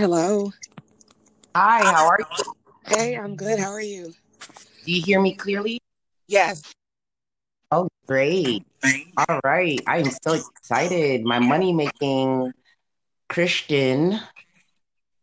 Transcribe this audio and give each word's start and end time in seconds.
Hello. 0.00 0.50
Hi, 1.54 1.84
how 1.84 2.06
are 2.06 2.16
you? 2.18 2.54
Hey, 2.86 3.18
I'm 3.18 3.36
good. 3.36 3.58
How 3.58 3.68
are 3.68 3.82
you? 3.82 4.14
Do 4.86 4.92
you 4.92 5.02
hear 5.02 5.20
me 5.20 5.34
clearly? 5.34 5.78
Yes. 6.26 6.62
Oh, 7.70 7.86
great. 8.06 8.64
All 9.18 9.40
right. 9.44 9.78
I'm 9.86 10.10
so 10.24 10.32
excited. 10.32 11.24
My 11.24 11.38
money 11.38 11.74
making 11.74 12.54
Christian, 13.28 14.18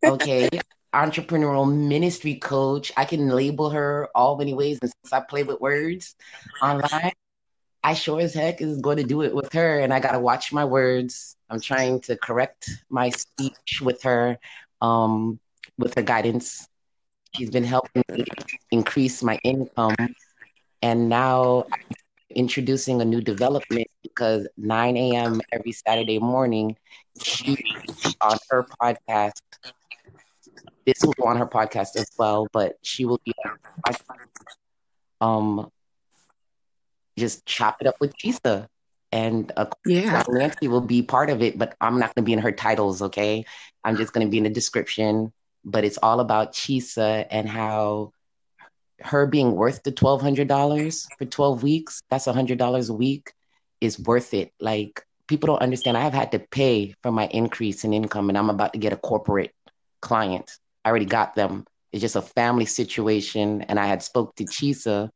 okay, 0.05 0.47
entrepreneurial 0.93 1.75
ministry 1.75 2.35
coach. 2.35 2.91
I 2.95 3.05
can 3.05 3.29
label 3.29 3.71
her 3.71 4.09
all 4.13 4.37
many 4.37 4.53
ways. 4.53 4.77
And 4.83 4.91
since 5.01 5.11
I 5.11 5.21
play 5.21 5.41
with 5.41 5.59
words 5.59 6.15
online, 6.61 7.13
I 7.83 7.95
sure 7.95 8.21
as 8.21 8.35
heck 8.35 8.61
is 8.61 8.79
going 8.79 8.97
to 8.97 9.03
do 9.03 9.23
it 9.23 9.33
with 9.33 9.51
her. 9.53 9.79
And 9.79 9.91
I 9.91 9.99
got 9.99 10.11
to 10.11 10.19
watch 10.19 10.53
my 10.53 10.65
words. 10.65 11.35
I'm 11.49 11.61
trying 11.61 12.01
to 12.01 12.15
correct 12.17 12.69
my 12.89 13.09
speech 13.09 13.81
with 13.81 14.03
her, 14.03 14.37
um, 14.81 15.39
with 15.77 15.95
her 15.95 16.01
guidance. 16.01 16.67
She's 17.35 17.49
been 17.49 17.63
helping 17.63 18.03
me 18.09 18.25
increase 18.71 19.21
my 19.23 19.39
income. 19.43 19.95
And 20.81 21.09
now 21.09 21.65
I'm 21.71 21.95
introducing 22.35 23.01
a 23.01 23.05
new 23.05 23.21
development 23.21 23.87
because 24.03 24.47
9 24.57 24.97
a.m. 24.97 25.41
every 25.51 25.71
Saturday 25.71 26.19
morning, 26.19 26.75
she 27.21 27.57
on 28.21 28.37
her 28.49 28.65
podcast. 28.81 29.41
This 30.85 31.03
will 31.03 31.13
go 31.13 31.25
on 31.27 31.37
her 31.37 31.47
podcast 31.47 31.95
as 31.97 32.09
well, 32.17 32.47
but 32.53 32.77
she 32.81 33.05
will 33.05 33.19
be 33.25 33.33
um 35.21 35.69
just 37.17 37.45
chop 37.45 37.77
it 37.81 37.87
up 37.87 37.95
with 37.99 38.15
Chisa. 38.17 38.67
And 39.11 39.51
uh, 39.55 39.67
Yeah. 39.85 40.23
Nancy 40.29 40.67
will 40.67 40.81
be 40.81 41.01
part 41.01 41.29
of 41.29 41.41
it, 41.41 41.57
but 41.57 41.75
I'm 41.79 41.99
not 41.99 42.13
going 42.13 42.23
to 42.23 42.25
be 42.25 42.33
in 42.33 42.39
her 42.39 42.51
titles, 42.51 43.01
okay? 43.01 43.45
I'm 43.83 43.95
just 43.95 44.13
going 44.13 44.27
to 44.27 44.31
be 44.31 44.37
in 44.37 44.43
the 44.43 44.49
description. 44.49 45.31
But 45.63 45.83
it's 45.83 45.97
all 46.01 46.19
about 46.19 46.53
Chisa 46.53 47.27
and 47.29 47.47
how 47.47 48.13
her 49.01 49.25
being 49.27 49.53
worth 49.53 49.83
the 49.83 49.91
$1,200 49.91 51.07
for 51.17 51.25
12 51.25 51.63
weeks, 51.63 52.01
that's 52.09 52.25
$100 52.25 52.89
a 52.89 52.93
week, 52.93 53.33
is 53.81 53.99
worth 53.99 54.33
it. 54.33 54.53
Like, 54.59 55.05
people 55.27 55.47
don't 55.47 55.61
understand. 55.61 55.97
I 55.97 56.01
have 56.01 56.13
had 56.13 56.31
to 56.31 56.39
pay 56.39 56.95
for 57.03 57.11
my 57.11 57.27
increase 57.27 57.83
in 57.83 57.93
income, 57.93 58.29
and 58.29 58.37
I'm 58.37 58.49
about 58.49 58.73
to 58.73 58.79
get 58.79 58.93
a 58.93 58.97
corporate 58.97 59.53
client. 60.01 60.51
I 60.83 60.89
already 60.89 61.05
got 61.05 61.35
them. 61.35 61.65
It's 61.91 62.01
just 62.01 62.15
a 62.15 62.21
family 62.21 62.65
situation, 62.65 63.61
and 63.63 63.79
I 63.79 63.87
had 63.87 64.03
spoke 64.03 64.35
to 64.35 64.45
Chisa 64.45 65.09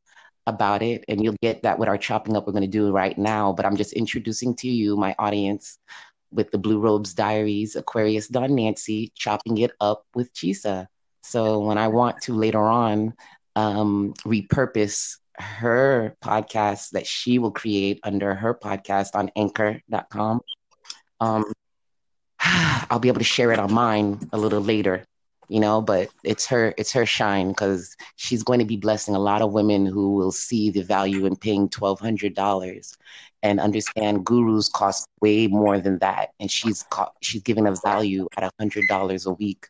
about 0.46 0.82
it, 0.82 1.04
and 1.08 1.22
you'll 1.22 1.36
get 1.42 1.62
that 1.62 1.78
with 1.78 1.88
our 1.88 1.98
chopping 1.98 2.36
up 2.36 2.46
we're 2.46 2.52
going 2.52 2.62
to 2.62 2.68
do 2.68 2.90
right 2.90 3.16
now. 3.16 3.52
But 3.52 3.66
I'm 3.66 3.76
just 3.76 3.92
introducing 3.92 4.54
to 4.56 4.68
you, 4.68 4.96
my 4.96 5.14
audience, 5.18 5.78
with 6.30 6.50
the 6.50 6.58
Blue 6.58 6.80
Robes 6.80 7.14
Diaries, 7.14 7.76
Aquarius 7.76 8.28
Dawn 8.28 8.54
Nancy, 8.54 9.12
chopping 9.14 9.58
it 9.58 9.72
up 9.80 10.04
with 10.14 10.32
Chisa. 10.34 10.86
So 11.22 11.60
when 11.60 11.78
I 11.78 11.88
want 11.88 12.22
to 12.22 12.34
later 12.34 12.62
on 12.62 13.14
um, 13.54 14.14
repurpose 14.24 15.18
her 15.36 16.16
podcast 16.22 16.90
that 16.90 17.06
she 17.06 17.38
will 17.38 17.52
create 17.52 18.00
under 18.02 18.34
her 18.34 18.54
podcast 18.54 19.10
on 19.14 19.30
anchor.com, 19.36 20.40
um, 21.20 21.44
I'll 22.40 22.98
be 22.98 23.08
able 23.08 23.20
to 23.20 23.24
share 23.24 23.52
it 23.52 23.58
on 23.58 23.72
mine 23.72 24.28
a 24.32 24.38
little 24.38 24.60
later 24.60 25.04
you 25.48 25.60
know 25.60 25.80
but 25.80 26.10
it's 26.24 26.46
her 26.46 26.74
it's 26.78 26.92
her 26.92 27.04
shine 27.04 27.48
because 27.48 27.96
she's 28.16 28.42
going 28.42 28.58
to 28.58 28.64
be 28.64 28.76
blessing 28.76 29.14
a 29.14 29.18
lot 29.18 29.42
of 29.42 29.52
women 29.52 29.84
who 29.86 30.14
will 30.14 30.32
see 30.32 30.70
the 30.70 30.82
value 30.82 31.26
in 31.26 31.36
paying 31.36 31.68
$1200 31.68 32.96
and 33.42 33.60
understand 33.60 34.24
gurus 34.24 34.68
cost 34.68 35.08
way 35.20 35.46
more 35.48 35.80
than 35.80 35.98
that. 35.98 36.30
And 36.38 36.50
she's 36.50 36.84
co- 36.84 37.12
she's 37.20 37.42
giving 37.42 37.66
a 37.66 37.74
value 37.84 38.28
at 38.36 38.50
$100 38.60 39.26
a 39.26 39.30
week 39.32 39.68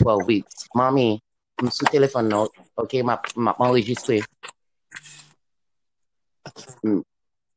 12 0.00 0.26
weeks. 0.26 0.68
Mommy 0.74 1.20
I'm 1.60 1.70
sous 1.70 1.86
téléphone 1.88 2.28
no 2.28 2.48
okay? 2.78 3.02
Ma 3.02 3.18
ma 3.36 3.54
enregistré 3.60 4.24
Mm, 6.84 7.02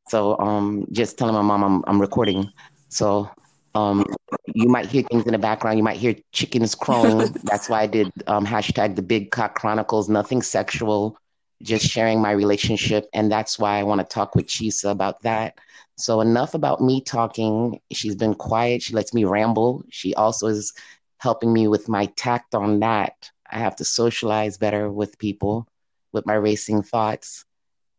so 0.07 0.37
um 0.39 0.85
just 0.91 1.17
telling 1.17 1.33
my 1.35 1.41
mom 1.41 1.63
I'm 1.63 1.83
I'm 1.87 1.99
recording. 2.01 2.49
So 2.89 3.29
um, 3.75 4.05
you 4.53 4.67
might 4.67 4.87
hear 4.87 5.03
things 5.03 5.25
in 5.25 5.31
the 5.31 5.37
background. 5.37 5.77
You 5.77 5.83
might 5.83 5.97
hear 5.97 6.15
chickens 6.31 6.75
crowing. 6.75 7.31
That's 7.43 7.69
why 7.69 7.81
I 7.81 7.87
did 7.87 8.11
um, 8.27 8.45
hashtag 8.45 8.95
the 8.95 9.01
Big 9.01 9.31
Cock 9.31 9.55
Chronicles. 9.55 10.09
Nothing 10.09 10.41
sexual, 10.41 11.17
just 11.61 11.85
sharing 11.85 12.21
my 12.21 12.31
relationship, 12.31 13.07
and 13.13 13.31
that's 13.31 13.57
why 13.57 13.79
I 13.79 13.83
want 13.83 14.01
to 14.01 14.05
talk 14.05 14.35
with 14.35 14.47
Chisa 14.47 14.91
about 14.91 15.21
that. 15.23 15.57
So 15.97 16.21
enough 16.21 16.53
about 16.53 16.81
me 16.81 17.01
talking. 17.01 17.79
She's 17.91 18.15
been 18.15 18.35
quiet. 18.35 18.83
She 18.83 18.93
lets 18.93 19.13
me 19.13 19.25
ramble. 19.25 19.83
She 19.89 20.13
also 20.13 20.47
is 20.47 20.73
helping 21.17 21.51
me 21.51 21.67
with 21.67 21.89
my 21.89 22.05
tact 22.15 22.53
on 22.53 22.79
that. 22.81 23.31
I 23.49 23.59
have 23.59 23.75
to 23.77 23.85
socialize 23.85 24.57
better 24.57 24.91
with 24.91 25.17
people, 25.17 25.67
with 26.11 26.25
my 26.25 26.35
racing 26.35 26.83
thoughts, 26.83 27.45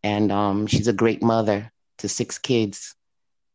and 0.03 0.31
um, 0.31 0.67
she's 0.67 0.89
a 0.89 0.93
great 0.93 1.23
mother 1.23 1.73
to 1.99 2.09
six 2.09 2.39
kids. 2.39 2.95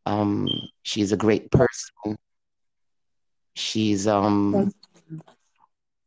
Um, 0.06 0.50
she's 0.82 1.12
a 1.12 1.18
great 1.18 1.50
person. 1.52 2.18
She's 3.56 4.08
um 4.08 4.72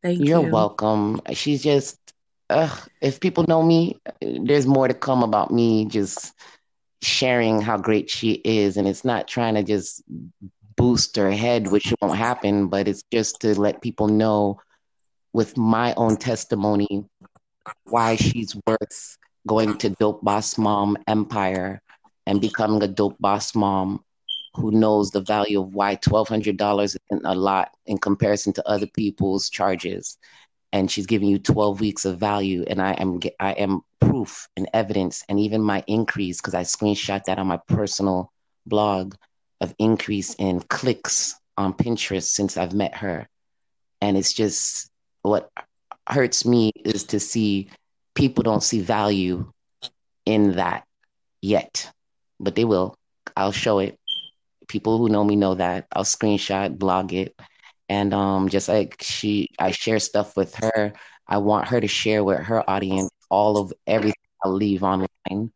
Thank 0.03 0.21
you're 0.21 0.43
you. 0.43 0.51
welcome. 0.51 1.21
She's 1.33 1.63
just 1.63 1.99
ugh, 2.51 2.89
if 3.01 3.21
people 3.21 3.45
know 3.49 3.63
me, 3.63 4.01
there's 4.21 4.67
more 4.67 4.89
to 4.89 4.95
come 4.95 5.23
about 5.23 5.51
me 5.51 5.87
just 5.87 6.33
sharing 7.03 7.61
how 7.61 7.77
great 7.77 8.09
she 8.11 8.33
is. 8.45 8.77
And 8.77 8.87
it's 8.87 9.05
not 9.05 9.29
trying 9.29 9.55
to 9.55 9.63
just 9.63 10.03
boost 10.77 11.17
her 11.17 11.31
head, 11.31 11.69
which 11.69 11.93
won't 12.01 12.17
happen, 12.17 12.69
but 12.69 12.89
it's 12.89 13.03
just 13.13 13.41
to 13.41 13.59
let 13.59 13.83
people 13.83 14.09
know 14.09 14.61
with 15.33 15.57
my 15.57 15.95
own 15.95 16.17
testimony 16.17 17.05
why 17.85 18.17
she's 18.17 18.57
worth 18.67 19.19
going 19.47 19.77
to 19.79 19.91
Dope 19.91 20.23
Boss 20.23 20.59
Mom 20.59 20.97
Empire 21.07 21.81
and 22.27 22.41
becoming 22.41 22.83
a 22.83 22.89
Dope 22.89 23.17
Boss 23.21 23.55
Mom 23.55 24.05
who 24.57 24.71
knows 24.71 25.11
the 25.11 25.21
value 25.21 25.61
of 25.61 25.75
why 25.75 25.97
$1,200 25.97 26.85
isn't 26.85 27.25
a 27.25 27.35
lot 27.35 27.71
in 27.87 27.99
comparison 27.99 28.53
to 28.55 28.69
other 28.69 28.87
people's 28.87 29.51
charges. 29.51 30.19
And 30.73 30.91
she's 30.91 31.07
giving 31.07 31.29
you 31.29 31.39
12 31.39 31.81
weeks 31.81 32.05
of 32.05 32.19
value. 32.19 32.65
And 32.67 32.81
I 32.81 32.93
am, 32.93 33.21
I 33.39 33.53
am 33.53 33.83
proof 34.01 34.49
and 34.57 34.69
evidence, 34.73 35.25
and 35.29 35.39
even 35.39 35.61
my 35.61 35.85
increase, 35.87 36.41
because 36.41 36.55
I 36.55 36.63
screenshot 36.63 37.25
that 37.25 37.39
on 37.39 37.47
my 37.47 37.59
personal 37.69 38.33
blog 38.67 39.15
of 39.61 39.75
increase 39.79 40.35
in 40.35 40.61
clicks 40.61 41.35
on 41.57 41.73
Pinterest 41.73 42.25
since 42.25 42.57
I've 42.57 42.75
met 42.75 42.95
her. 42.97 43.29
And 44.01 44.17
it's 44.17 44.33
just 44.33 44.91
what 45.23 45.51
hurts 46.09 46.45
me 46.45 46.73
is 46.85 47.05
to 47.05 47.21
see 47.21 47.69
people 48.15 48.43
don't 48.43 48.63
see 48.63 48.81
value 48.81 49.51
in 50.25 50.53
that 50.53 50.85
yet, 51.41 51.91
but 52.41 52.55
they 52.55 52.65
will. 52.65 52.97
I'll 53.37 53.53
show 53.53 53.79
it 53.81 53.99
people 54.69 54.99
who 54.99 55.09
know 55.09 55.25
me 55.25 55.37
know 55.37 55.55
that 55.55 55.87
I'll 55.93 56.05
screenshot, 56.05 56.79
blog 56.79 57.13
it, 57.13 57.35
and 57.89 58.13
um, 58.13 58.49
just 58.49 58.69
like 58.69 58.97
she, 59.01 59.51
I 59.59 59.71
share 59.71 59.99
stuff 59.99 60.37
with 60.37 60.55
her. 60.57 60.93
I 61.29 61.39
want 61.39 61.69
her 61.69 61.81
to 61.81 61.89
share 61.89 62.23
with 62.25 62.41
her 62.41 62.69
audience 62.69 63.11
all 63.31 63.59
of 63.59 63.73
everything 63.87 64.15
I 64.45 64.49
leave 64.49 64.83
online. 64.83 65.53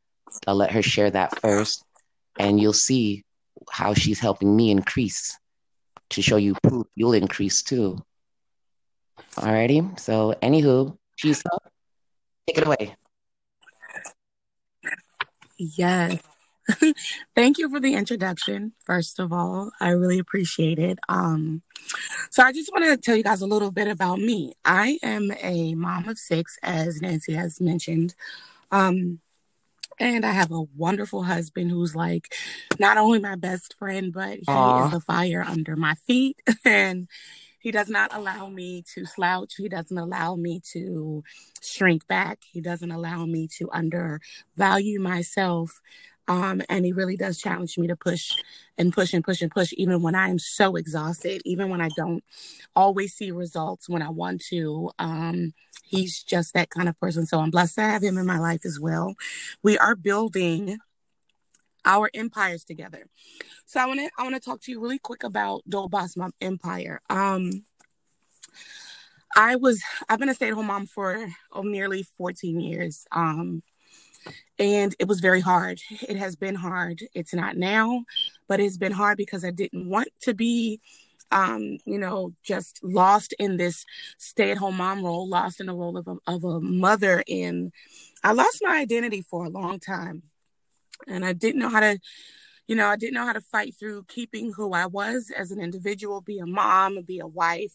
I'll 0.47 0.57
let 0.57 0.73
her 0.73 0.83
share 0.83 1.11
that 1.11 1.41
first, 1.41 1.85
and 2.39 2.61
you'll 2.61 2.73
see 2.73 3.25
how 3.71 3.95
she's 3.95 4.19
helping 4.19 4.57
me 4.57 4.71
increase 4.71 5.39
to 6.11 6.23
show 6.23 6.37
you 6.37 6.55
proof 6.63 6.87
you'll 6.95 7.13
increase 7.13 7.63
too. 7.63 7.99
Alrighty. 9.37 9.99
So, 9.99 10.35
anywho, 10.43 10.97
she's 11.17 11.43
up. 11.53 11.73
Take 12.47 12.59
it 12.59 12.67
away. 12.67 12.97
Yes. 15.57 16.21
Thank 17.35 17.59
you 17.59 17.69
for 17.71 17.81
the 17.81 17.95
introduction, 17.95 18.73
first 18.85 19.19
of 19.19 19.33
all. 19.33 19.71
I 19.81 19.91
really 19.91 20.19
appreciate 20.19 20.79
it. 20.79 20.99
Um, 21.09 21.63
so 22.31 22.43
I 22.43 22.53
just 22.53 22.71
want 22.73 22.85
to 22.85 22.97
tell 22.97 23.17
you 23.17 23.23
guys 23.23 23.41
a 23.41 23.47
little 23.47 23.71
bit 23.71 23.89
about 23.89 24.19
me. 24.19 24.55
I 24.65 24.99
am 25.03 25.33
a 25.43 25.75
mom 25.75 26.09
of 26.09 26.19
six, 26.19 26.59
as 26.63 27.01
Nancy 27.01 27.33
has 27.33 27.61
mentioned. 27.61 28.15
Um, 28.71 29.21
and 29.99 30.25
I 30.25 30.31
have 30.31 30.51
a 30.51 30.63
wonderful 30.77 31.23
husband 31.23 31.71
who's 31.71 31.95
like 31.95 32.35
not 32.79 32.97
only 32.97 33.19
my 33.19 33.37
best 33.37 33.75
friend, 33.79 34.13
but 34.13 34.39
he 34.39 34.45
Aw. 34.49 34.87
is 34.87 34.93
the 34.93 35.01
fire 35.01 35.45
under 35.47 35.77
my 35.77 35.95
feet. 36.07 36.41
And 36.65 37.09
he 37.61 37.71
does 37.71 37.91
not 37.91 38.15
allow 38.15 38.49
me 38.49 38.83
to 38.95 39.05
slouch. 39.05 39.55
He 39.57 39.69
doesn't 39.69 39.97
allow 39.97 40.35
me 40.35 40.63
to 40.73 41.23
shrink 41.63 42.07
back. 42.07 42.39
He 42.51 42.63
doesn't 42.63 42.91
allow 42.91 43.27
me 43.27 43.49
to 43.59 43.71
undervalue 43.71 44.99
myself. 44.99 45.81
Um, 46.31 46.63
and 46.69 46.87
he 46.87 46.93
really 46.93 47.17
does 47.17 47.39
challenge 47.39 47.77
me 47.77 47.89
to 47.89 47.97
push 47.97 48.37
and 48.79 48.93
push 48.93 49.13
and 49.13 49.25
push 49.25 49.43
and 49.43 49.51
push, 49.51 49.73
even 49.77 50.01
when 50.01 50.15
I 50.15 50.29
am 50.29 50.39
so 50.39 50.77
exhausted, 50.77 51.43
even 51.45 51.71
when 51.71 51.81
I 51.81 51.89
don't 51.97 52.23
always 52.77 53.15
see 53.15 53.33
results 53.33 53.89
when 53.89 54.01
I 54.01 54.11
want 54.11 54.41
to. 54.51 54.93
Um, 55.01 55.55
he's 55.83 56.23
just 56.23 56.55
that 56.55 56.71
kind 56.71 56.89
of 56.89 56.99
person. 57.01 57.27
So 57.27 57.41
I'm 57.41 57.51
blessed 57.51 57.75
to 57.75 57.81
have 57.81 58.05
him 58.05 58.17
in 58.17 58.27
my 58.27 58.39
life 58.39 58.65
as 58.65 58.79
well. 58.79 59.17
We 59.65 59.77
are 59.77 59.97
building 59.97 60.79
our 61.85 62.09
empires 62.15 62.63
together. 62.63 63.07
So 63.67 63.81
I 63.81 63.87
want 63.87 63.99
to 63.99 64.11
I 64.17 64.23
want 64.23 64.37
to 64.37 64.41
talk 64.41 64.61
to 64.63 64.71
you 64.71 64.81
really 64.81 65.01
quick 65.01 65.25
about 65.25 65.63
Dope 65.69 65.91
Boss 65.91 66.17
Mom 66.17 66.33
Empire. 66.41 67.01
Um, 67.11 67.65
I 69.35 69.57
was 69.57 69.83
I've 70.09 70.21
been 70.21 70.29
a 70.29 70.35
stay-at-home 70.35 70.67
mom 70.67 70.87
for 70.87 71.27
oh, 71.51 71.63
nearly 71.63 72.05
14 72.05 72.61
years. 72.61 73.05
Um 73.11 73.65
and 74.59 74.95
it 74.99 75.09
was 75.09 75.21
very 75.21 75.41
hard. 75.41 75.81
It 75.91 76.17
has 76.17 76.37
been 76.37 76.55
hard. 76.55 77.03
It's 77.15 77.35
not 77.35 77.57
now, 77.57 78.05
but 78.49 78.61
it's 78.61 78.77
been 78.77 78.93
hard 78.93 79.17
because 79.17 79.45
I 79.45 79.51
didn't 79.51 79.89
want 79.89 80.09
to 80.23 80.35
be 80.35 80.81
um, 81.33 81.79
you 81.85 81.99
know, 81.99 82.33
just 82.43 82.81
lost 82.83 83.35
in 83.39 83.57
this 83.57 83.85
stay-at-home 84.19 84.77
mom 84.77 85.05
role, 85.05 85.29
lost 85.29 85.61
in 85.61 85.67
the 85.67 85.75
role 85.75 85.97
of 85.97 86.09
a, 86.09 86.17
of 86.27 86.43
a 86.43 86.61
mother 86.61 87.23
and 87.29 87.73
I 88.25 88.33
lost 88.33 88.59
my 88.63 88.79
identity 88.79 89.23
for 89.23 89.45
a 89.45 89.49
long 89.49 89.79
time. 89.79 90.25
And 91.07 91.25
I 91.25 91.33
didn't 91.33 91.61
know 91.61 91.69
how 91.69 91.81
to 91.81 91.99
you 92.67 92.77
know, 92.77 92.87
I 92.87 92.95
didn't 92.95 93.15
know 93.15 93.27
how 93.27 93.33
to 93.33 93.41
fight 93.41 93.75
through 93.77 94.05
keeping 94.05 94.53
who 94.53 94.73
I 94.73 94.87
was 94.87 95.33
as 95.37 95.51
an 95.51 95.61
individual, 95.61 96.21
be 96.21 96.39
a 96.39 96.47
mom, 96.47 97.03
be 97.03 97.19
a 97.19 97.27
wife, 97.27 97.75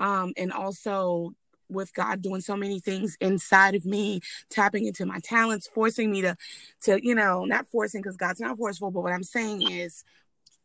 um, 0.00 0.32
and 0.36 0.52
also 0.52 1.32
with 1.68 1.92
God 1.94 2.22
doing 2.22 2.40
so 2.40 2.56
many 2.56 2.80
things 2.80 3.16
inside 3.20 3.74
of 3.74 3.84
me, 3.84 4.20
tapping 4.50 4.86
into 4.86 5.06
my 5.06 5.18
talents, 5.20 5.68
forcing 5.72 6.10
me 6.10 6.22
to, 6.22 6.36
to 6.82 7.04
you 7.04 7.14
know, 7.14 7.44
not 7.44 7.66
forcing 7.68 8.02
because 8.02 8.16
God's 8.16 8.40
not 8.40 8.56
forceful, 8.56 8.90
but 8.90 9.02
what 9.02 9.12
I'm 9.12 9.22
saying 9.22 9.62
is, 9.62 10.04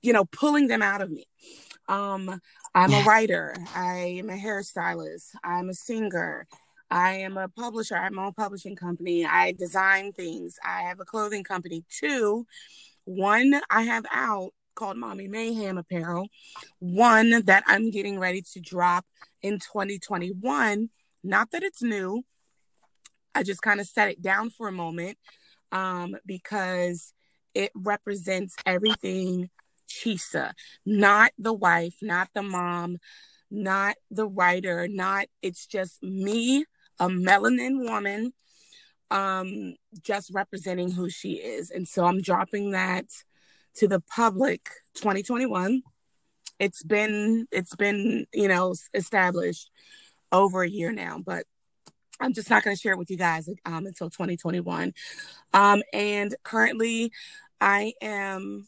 you 0.01 0.13
know, 0.13 0.25
pulling 0.25 0.67
them 0.67 0.81
out 0.81 1.01
of 1.01 1.11
me. 1.11 1.25
Um, 1.87 2.39
I'm 2.73 2.93
a 2.93 3.03
writer. 3.03 3.55
I 3.75 4.17
am 4.19 4.29
a 4.29 4.37
hairstylist. 4.37 5.35
I'm 5.43 5.69
a 5.69 5.73
singer. 5.73 6.47
I 6.89 7.13
am 7.15 7.37
a 7.37 7.47
publisher. 7.47 7.95
I 7.95 8.03
have 8.03 8.13
my 8.13 8.25
own 8.25 8.33
publishing 8.33 8.75
company. 8.75 9.25
I 9.25 9.53
design 9.53 10.11
things. 10.11 10.59
I 10.63 10.81
have 10.83 10.99
a 10.99 11.05
clothing 11.05 11.43
company 11.43 11.83
too. 11.89 12.45
One 13.05 13.59
I 13.69 13.83
have 13.83 14.05
out 14.11 14.53
called 14.75 14.97
Mommy 14.97 15.27
Mayhem 15.27 15.77
Apparel. 15.77 16.27
One 16.79 17.43
that 17.45 17.63
I'm 17.67 17.91
getting 17.91 18.19
ready 18.19 18.41
to 18.53 18.59
drop 18.59 19.05
in 19.41 19.59
2021. 19.59 20.89
Not 21.23 21.51
that 21.51 21.63
it's 21.63 21.81
new. 21.81 22.23
I 23.33 23.43
just 23.43 23.61
kind 23.61 23.79
of 23.79 23.87
set 23.87 24.09
it 24.09 24.21
down 24.21 24.49
for 24.49 24.67
a 24.67 24.73
moment 24.73 25.17
um, 25.71 26.15
because 26.25 27.13
it 27.53 27.71
represents 27.75 28.55
everything 28.65 29.49
Chisa, 29.89 30.53
not 30.85 31.31
the 31.37 31.53
wife, 31.53 31.95
not 32.01 32.29
the 32.33 32.43
mom, 32.43 32.97
not 33.49 33.95
the 34.09 34.27
writer, 34.27 34.87
not 34.87 35.25
it's 35.41 35.65
just 35.65 36.01
me, 36.01 36.65
a 36.99 37.07
melanin 37.07 37.89
woman, 37.89 38.33
um, 39.09 39.75
just 40.01 40.31
representing 40.33 40.91
who 40.91 41.09
she 41.09 41.33
is. 41.33 41.69
And 41.71 41.87
so 41.87 42.05
I'm 42.05 42.21
dropping 42.21 42.71
that 42.71 43.05
to 43.75 43.87
the 43.87 43.99
public 44.01 44.69
2021 44.95 45.81
it's 46.59 46.83
been 46.83 47.47
it's 47.51 47.75
been 47.75 48.25
you 48.33 48.47
know 48.47 48.73
established 48.93 49.71
over 50.31 50.61
a 50.61 50.69
year 50.69 50.91
now 50.91 51.19
but 51.23 51.45
i'm 52.19 52.33
just 52.33 52.49
not 52.49 52.63
going 52.63 52.75
to 52.75 52.79
share 52.79 52.93
it 52.93 52.97
with 52.97 53.09
you 53.09 53.17
guys 53.17 53.49
um, 53.65 53.85
until 53.85 54.09
2021 54.09 54.93
um, 55.53 55.81
and 55.93 56.35
currently 56.43 57.11
i 57.59 57.93
am 58.01 58.67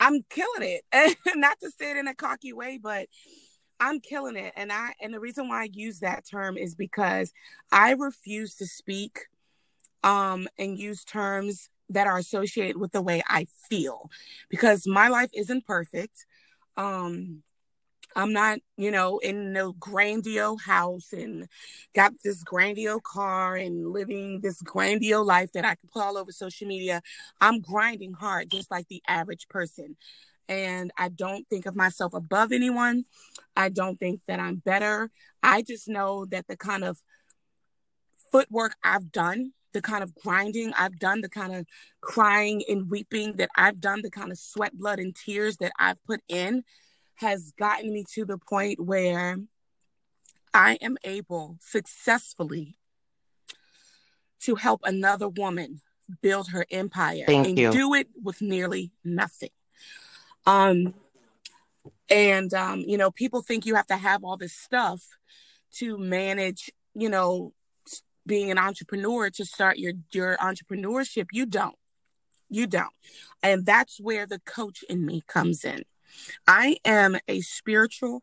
i'm 0.00 0.20
killing 0.28 0.80
it. 0.92 1.16
Not 1.36 1.58
to 1.60 1.70
say 1.70 1.92
it 1.92 1.96
in 1.96 2.08
a 2.08 2.14
cocky 2.14 2.52
way 2.52 2.78
but 2.82 3.06
i'm 3.80 4.00
killing 4.00 4.36
it. 4.36 4.52
And 4.56 4.72
i 4.72 4.92
and 5.00 5.12
the 5.12 5.20
reason 5.20 5.48
why 5.48 5.62
i 5.62 5.68
use 5.72 6.00
that 6.00 6.24
term 6.28 6.56
is 6.56 6.74
because 6.74 7.32
i 7.72 7.92
refuse 7.92 8.56
to 8.56 8.66
speak 8.66 9.20
um 10.02 10.48
and 10.58 10.78
use 10.78 11.04
terms 11.04 11.68
that 11.90 12.06
are 12.06 12.18
associated 12.18 12.76
with 12.76 12.92
the 12.92 13.02
way 13.02 13.22
I 13.28 13.46
feel 13.68 14.10
because 14.48 14.86
my 14.86 15.08
life 15.08 15.30
isn't 15.32 15.66
perfect. 15.66 16.26
Um, 16.76 17.42
I'm 18.16 18.32
not, 18.32 18.60
you 18.78 18.90
know, 18.90 19.18
in 19.18 19.52
no 19.52 19.72
grandiose 19.72 20.64
house 20.64 21.12
and 21.12 21.46
got 21.94 22.12
this 22.24 22.42
grandiose 22.42 23.02
car 23.04 23.56
and 23.56 23.92
living 23.92 24.40
this 24.40 24.62
grandiose 24.62 25.26
life 25.26 25.52
that 25.52 25.66
I 25.66 25.74
can 25.74 25.90
put 25.92 26.02
all 26.02 26.16
over 26.16 26.32
social 26.32 26.66
media. 26.66 27.02
I'm 27.42 27.60
grinding 27.60 28.14
hard 28.14 28.50
just 28.50 28.70
like 28.70 28.88
the 28.88 29.02
average 29.06 29.48
person. 29.48 29.96
And 30.48 30.92
I 30.96 31.10
don't 31.10 31.46
think 31.48 31.66
of 31.66 31.76
myself 31.76 32.14
above 32.14 32.52
anyone. 32.52 33.04
I 33.54 33.68
don't 33.68 34.00
think 34.00 34.20
that 34.28 34.40
I'm 34.40 34.56
better. 34.56 35.10
I 35.42 35.60
just 35.60 35.86
know 35.86 36.24
that 36.26 36.46
the 36.46 36.56
kind 36.56 36.84
of 36.84 36.98
footwork 38.32 38.76
I've 38.82 39.12
done 39.12 39.52
the 39.72 39.82
kind 39.82 40.02
of 40.02 40.14
grinding 40.14 40.72
I've 40.74 40.98
done, 40.98 41.20
the 41.20 41.28
kind 41.28 41.54
of 41.54 41.66
crying 42.00 42.62
and 42.68 42.90
weeping 42.90 43.36
that 43.36 43.50
I've 43.56 43.80
done, 43.80 44.02
the 44.02 44.10
kind 44.10 44.32
of 44.32 44.38
sweat, 44.38 44.76
blood, 44.76 44.98
and 44.98 45.14
tears 45.14 45.58
that 45.58 45.72
I've 45.78 46.02
put 46.04 46.20
in 46.28 46.64
has 47.16 47.52
gotten 47.58 47.92
me 47.92 48.04
to 48.14 48.24
the 48.24 48.38
point 48.38 48.80
where 48.80 49.38
I 50.54 50.78
am 50.80 50.96
able 51.04 51.58
successfully 51.60 52.78
to 54.40 54.54
help 54.54 54.80
another 54.84 55.28
woman 55.28 55.80
build 56.22 56.50
her 56.50 56.64
empire 56.70 57.24
Thank 57.26 57.46
and 57.46 57.58
you. 57.58 57.72
do 57.72 57.94
it 57.94 58.08
with 58.22 58.40
nearly 58.40 58.92
nothing. 59.04 59.50
Um, 60.46 60.94
and 62.08 62.54
um, 62.54 62.80
you 62.80 62.96
know, 62.96 63.10
people 63.10 63.42
think 63.42 63.66
you 63.66 63.74
have 63.74 63.88
to 63.88 63.96
have 63.96 64.24
all 64.24 64.36
this 64.36 64.52
stuff 64.52 65.02
to 65.74 65.98
manage, 65.98 66.70
you 66.94 67.08
know, 67.08 67.52
being 68.26 68.50
an 68.50 68.58
entrepreneur 68.58 69.30
to 69.30 69.44
start 69.44 69.78
your 69.78 69.92
your 70.12 70.36
entrepreneurship 70.38 71.26
you 71.32 71.46
don't. 71.46 71.76
You 72.48 72.66
don't. 72.66 72.92
And 73.42 73.64
that's 73.64 74.00
where 74.00 74.26
the 74.26 74.40
coach 74.40 74.84
in 74.88 75.04
me 75.06 75.22
comes 75.26 75.64
in. 75.64 75.84
I 76.46 76.78
am 76.84 77.16
a 77.28 77.40
spiritual 77.40 78.22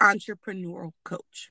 entrepreneurial 0.00 0.92
coach. 1.04 1.50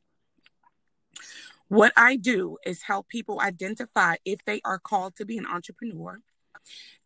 What 1.69 1.93
i 1.97 2.17
do 2.17 2.57
is 2.65 2.83
help 2.83 3.07
people 3.07 3.39
identify 3.39 4.15
if 4.25 4.39
they 4.45 4.61
are 4.63 4.77
called 4.79 5.15
to 5.15 5.25
be 5.25 5.37
an 5.37 5.45
entrepreneur. 5.45 6.19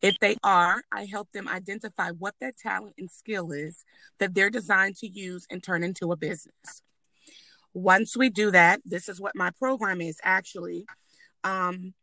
If 0.02 0.20
they 0.20 0.36
are, 0.44 0.84
I 0.92 1.06
help 1.06 1.32
them 1.32 1.48
identify 1.48 2.12
what 2.12 2.36
their 2.40 2.52
talent 2.52 2.96
and 2.98 3.10
skill 3.10 3.52
is 3.52 3.84
that 4.20 4.36
they're 4.36 4.50
designed 4.50 4.98
to 4.98 5.08
use 5.08 5.46
and 5.50 5.64
turn 5.64 5.84
into 5.84 6.12
a 6.12 6.18
business. 6.18 6.84
Once 7.74 8.18
we 8.18 8.30
do 8.30 8.52
that, 8.52 8.82
this 8.86 9.08
is 9.10 9.22
what 9.22 9.36
my 9.36 9.52
program 9.52 10.02
is 10.02 10.20
actually. 10.24 10.86
Um, 11.44 11.94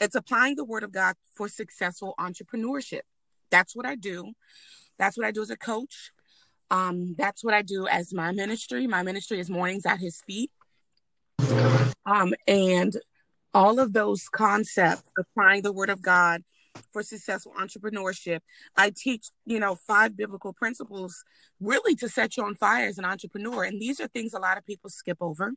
it's 0.00 0.14
applying 0.14 0.56
the 0.56 0.64
word 0.64 0.82
of 0.82 0.92
God 0.92 1.14
for 1.34 1.48
successful 1.48 2.14
entrepreneurship. 2.18 3.02
That's 3.50 3.74
what 3.74 3.86
I 3.86 3.94
do. 3.94 4.32
That's 4.98 5.16
what 5.16 5.26
I 5.26 5.30
do 5.30 5.42
as 5.42 5.50
a 5.50 5.56
coach. 5.56 6.10
Um, 6.70 7.14
that's 7.16 7.44
what 7.44 7.54
I 7.54 7.62
do 7.62 7.86
as 7.86 8.12
my 8.12 8.32
ministry. 8.32 8.86
My 8.86 9.02
ministry 9.02 9.38
is 9.38 9.50
Mornings 9.50 9.86
at 9.86 10.00
His 10.00 10.20
Feet. 10.26 10.50
Um, 12.06 12.34
and 12.46 12.96
all 13.52 13.78
of 13.78 13.92
those 13.92 14.28
concepts, 14.28 15.10
applying 15.18 15.62
the 15.62 15.72
word 15.72 15.90
of 15.90 16.02
God 16.02 16.42
for 16.92 17.02
successful 17.02 17.52
entrepreneurship. 17.60 18.40
I 18.76 18.90
teach, 18.90 19.28
you 19.44 19.60
know, 19.60 19.74
five 19.74 20.16
biblical 20.16 20.52
principles 20.52 21.24
really 21.60 21.94
to 21.96 22.08
set 22.08 22.36
you 22.36 22.44
on 22.44 22.54
fire 22.54 22.86
as 22.86 22.98
an 22.98 23.04
entrepreneur. 23.04 23.64
And 23.64 23.80
these 23.80 24.00
are 24.00 24.08
things 24.08 24.34
a 24.34 24.38
lot 24.38 24.58
of 24.58 24.66
people 24.66 24.90
skip 24.90 25.18
over. 25.20 25.52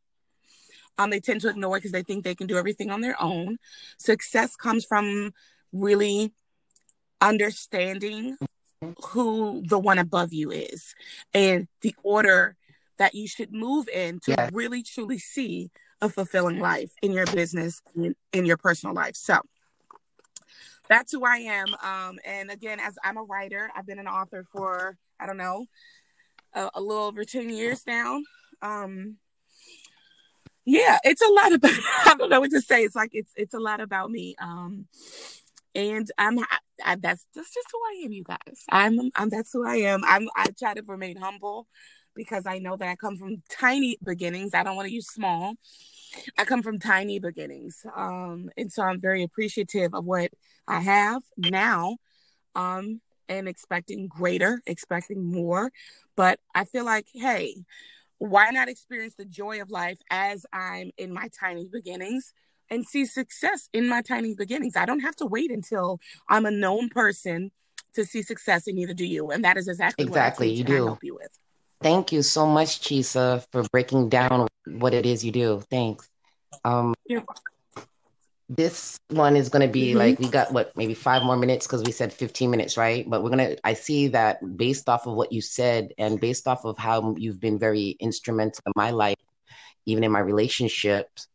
Um, 0.97 1.09
they 1.11 1.19
tend 1.19 1.41
to 1.41 1.49
ignore 1.49 1.77
because 1.77 1.91
they 1.91 2.03
think 2.03 2.23
they 2.23 2.35
can 2.35 2.47
do 2.47 2.57
everything 2.57 2.89
on 2.89 3.01
their 3.01 3.21
own. 3.21 3.57
Success 3.99 4.55
comes 4.55 4.83
from 4.83 5.31
really 5.71 6.33
understanding 7.21 8.37
who 9.11 9.63
the 9.65 9.79
one 9.79 9.97
above 9.97 10.33
you 10.33 10.51
is 10.51 10.93
and 11.33 11.67
the 11.81 11.95
order 12.03 12.55
that 12.97 13.15
you 13.15 13.27
should 13.27 13.51
move 13.51 13.87
in 13.89 14.19
to 14.19 14.35
yes. 14.37 14.51
really 14.53 14.83
truly 14.83 15.17
see 15.17 15.69
a 16.01 16.09
fulfilling 16.09 16.59
life 16.59 16.91
in 17.01 17.11
your 17.11 17.25
business 17.27 17.81
in, 17.95 18.15
in 18.33 18.45
your 18.45 18.57
personal 18.57 18.93
life. 18.93 19.15
So 19.15 19.39
that's 20.89 21.11
who 21.11 21.25
I 21.25 21.37
am. 21.37 21.67
Um, 21.83 22.19
and 22.25 22.51
again, 22.51 22.79
as 22.79 22.97
I'm 23.03 23.17
a 23.17 23.23
writer, 23.23 23.69
I've 23.75 23.87
been 23.87 23.99
an 23.99 24.07
author 24.07 24.43
for 24.51 24.97
I 25.19 25.25
don't 25.25 25.37
know 25.37 25.65
a, 26.53 26.69
a 26.75 26.81
little 26.81 27.05
over 27.05 27.25
ten 27.25 27.49
years 27.49 27.83
now. 27.85 28.21
Um, 28.61 29.17
yeah, 30.65 30.97
it's 31.03 31.21
a 31.21 31.31
lot 31.31 31.53
about. 31.53 31.71
I 32.05 32.15
don't 32.17 32.29
know 32.29 32.41
what 32.41 32.51
to 32.51 32.61
say. 32.61 32.83
It's 32.83 32.95
like 32.95 33.11
it's 33.13 33.31
it's 33.35 33.53
a 33.53 33.59
lot 33.59 33.79
about 33.79 34.11
me. 34.11 34.35
Um, 34.39 34.87
and 35.73 36.09
I'm 36.17 36.39
I, 36.39 36.45
I, 36.83 36.95
that's 36.95 37.25
that's 37.33 37.53
just 37.53 37.67
who 37.71 37.79
I 37.79 38.03
am, 38.05 38.11
you 38.11 38.23
guys. 38.23 38.63
I'm 38.69 39.11
I'm 39.15 39.29
that's 39.29 39.53
who 39.53 39.65
I 39.65 39.77
am. 39.77 40.01
I'm 40.05 40.27
I 40.35 40.47
try 40.57 40.73
to 40.73 40.81
remain 40.83 41.17
humble 41.17 41.67
because 42.15 42.45
I 42.45 42.57
know 42.57 42.75
that 42.75 42.89
I 42.89 42.95
come 42.95 43.15
from 43.15 43.43
tiny 43.49 43.97
beginnings. 44.03 44.53
I 44.53 44.63
don't 44.63 44.75
want 44.75 44.87
to 44.87 44.93
use 44.93 45.07
small. 45.07 45.53
I 46.37 46.45
come 46.45 46.63
from 46.63 46.79
tiny 46.79 47.19
beginnings. 47.19 47.85
Um, 47.95 48.49
and 48.57 48.71
so 48.71 48.83
I'm 48.83 48.99
very 48.99 49.23
appreciative 49.23 49.93
of 49.93 50.05
what 50.05 50.31
I 50.67 50.79
have 50.79 51.23
now. 51.37 51.97
Um, 52.55 53.01
and 53.29 53.47
expecting 53.47 54.07
greater, 54.07 54.61
expecting 54.65 55.31
more. 55.31 55.71
But 56.15 56.39
I 56.55 56.65
feel 56.65 56.85
like, 56.85 57.07
hey, 57.13 57.55
why 58.19 58.49
not 58.49 58.69
experience 58.69 59.15
the 59.15 59.25
joy 59.25 59.61
of 59.61 59.69
life 59.69 59.99
as 60.09 60.45
I'm 60.51 60.91
in 60.97 61.13
my 61.13 61.29
tiny 61.39 61.67
beginnings 61.67 62.33
and 62.69 62.85
see 62.85 63.05
success 63.05 63.69
in 63.73 63.87
my 63.87 64.01
tiny 64.01 64.33
beginnings? 64.33 64.75
I 64.75 64.85
don't 64.85 65.01
have 65.01 65.15
to 65.17 65.25
wait 65.25 65.51
until 65.51 65.99
I'm 66.29 66.45
a 66.45 66.51
known 66.51 66.89
person 66.89 67.51
to 67.93 68.05
see 68.05 68.21
success, 68.21 68.67
and 68.67 68.75
neither 68.75 68.93
do 68.93 69.05
you. 69.05 69.31
And 69.31 69.43
that 69.43 69.57
is 69.57 69.67
exactly 69.67 70.05
exactly 70.05 70.47
what 70.47 70.55
I 70.55 70.57
you 70.57 70.63
do. 70.63 70.85
help 70.85 71.03
you 71.03 71.15
with. 71.15 71.37
Thank 71.81 72.11
you 72.11 72.21
so 72.23 72.45
much, 72.47 72.81
Chisa, 72.81 73.45
for 73.51 73.63
breaking 73.71 74.09
down 74.09 74.47
what 74.65 74.93
it 74.93 75.05
is 75.05 75.23
you 75.23 75.31
do. 75.31 75.61
Thanks. 75.69 76.09
Um, 76.65 76.93
Yeah. 77.05 77.21
this 78.49 78.97
one 79.09 79.35
is 79.35 79.49
going 79.49 79.61
to 79.65 79.71
be 79.71 79.93
Mhm. 79.93 79.97
like 79.97 80.19
we 80.19 80.27
got 80.29 80.51
what 80.53 80.71
maybe 80.77 80.93
five 80.93 81.21
more 81.23 81.35
minutes 81.35 81.67
because 81.67 81.83
we 81.83 81.91
said 81.91 82.13
15 82.13 82.49
minutes 82.49 82.77
right 82.77 83.07
but 83.09 83.21
we're 83.21 83.29
going 83.29 83.55
to 83.55 83.67
i 83.67 83.73
see 83.73 84.07
that 84.07 84.39
based 84.57 84.87
off 84.87 85.05
of 85.05 85.15
what 85.15 85.33
you 85.33 85.41
said 85.41 85.89
and 85.97 86.21
based 86.21 86.47
off 86.47 86.63
of 86.63 86.77
how 86.77 87.13
you've 87.17 87.41
been 87.41 87.59
very 87.59 87.97
instrumental 87.99 88.61
in 88.65 88.71
my 88.75 88.91
life 88.91 89.17
even 89.85 90.03
in 90.03 90.11
my 90.11 90.19
relationships 90.19 91.27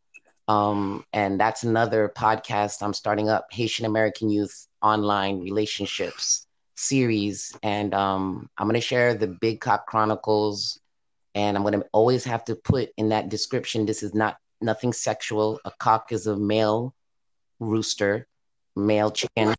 um 0.49 1.05
and 1.13 1.39
that's 1.39 1.65
another 1.65 2.11
podcast 2.17 2.83
i'm 2.83 2.95
starting 2.95 3.29
up 3.29 3.47
haitian 3.53 3.85
american 3.85 4.31
youth 4.31 4.67
online 4.81 5.39
relationships 5.41 6.47
series 6.83 7.57
and 7.63 7.95
um 7.95 8.49
i'm 8.59 8.67
going 8.67 8.75
to 8.75 8.81
share 8.81 9.15
the 9.15 9.27
big 9.27 9.61
cock 9.61 9.87
chronicles 9.87 10.81
and 11.35 11.57
i'm 11.57 11.63
going 11.63 11.79
to 11.79 11.87
always 11.93 12.25
have 12.25 12.45
to 12.45 12.55
put 12.55 12.91
in 12.97 13.09
that 13.11 13.29
description 13.29 13.87
this 13.87 14.03
is 14.03 14.15
not 14.15 14.37
nothing 14.61 14.93
sexual 14.93 15.61
a 15.65 15.73
cock 15.79 16.13
is 16.13 16.27
a 16.27 16.37
male 16.37 16.95
rooster, 17.63 18.27
male 18.77 19.11
chicken. 19.11 19.55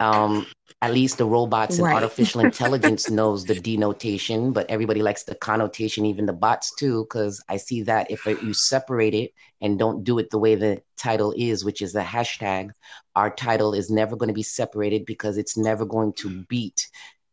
Um, 0.00 0.46
at 0.82 0.92
least 0.92 1.18
the 1.18 1.24
robots 1.24 1.78
and 1.78 1.86
Right. 1.86 1.94
artificial 1.94 2.40
intelligence 2.42 3.08
knows 3.10 3.46
the 3.46 3.54
denotation, 3.54 4.52
but 4.52 4.68
everybody 4.70 5.00
likes 5.02 5.24
the 5.24 5.34
connotation, 5.34 6.04
even 6.04 6.26
the 6.26 6.32
bots 6.34 6.74
too, 6.74 7.04
because 7.04 7.42
I 7.48 7.56
see 7.56 7.82
that 7.82 8.10
if 8.10 8.26
you 8.26 8.52
separate 8.52 9.14
it 9.14 9.32
and 9.62 9.78
don't 9.78 10.04
do 10.04 10.18
it 10.18 10.30
the 10.30 10.38
way 10.38 10.54
the 10.54 10.82
title 10.98 11.32
is, 11.36 11.64
which 11.64 11.80
is 11.80 11.94
a 11.94 12.02
hashtag, 12.02 12.70
our 13.14 13.30
title 13.30 13.72
is 13.72 13.90
never 13.90 14.16
going 14.16 14.28
to 14.28 14.34
be 14.34 14.42
separated 14.42 15.06
because 15.06 15.38
it's 15.38 15.56
never 15.56 15.86
going 15.86 16.12
to 16.14 16.44
beat 16.48 16.88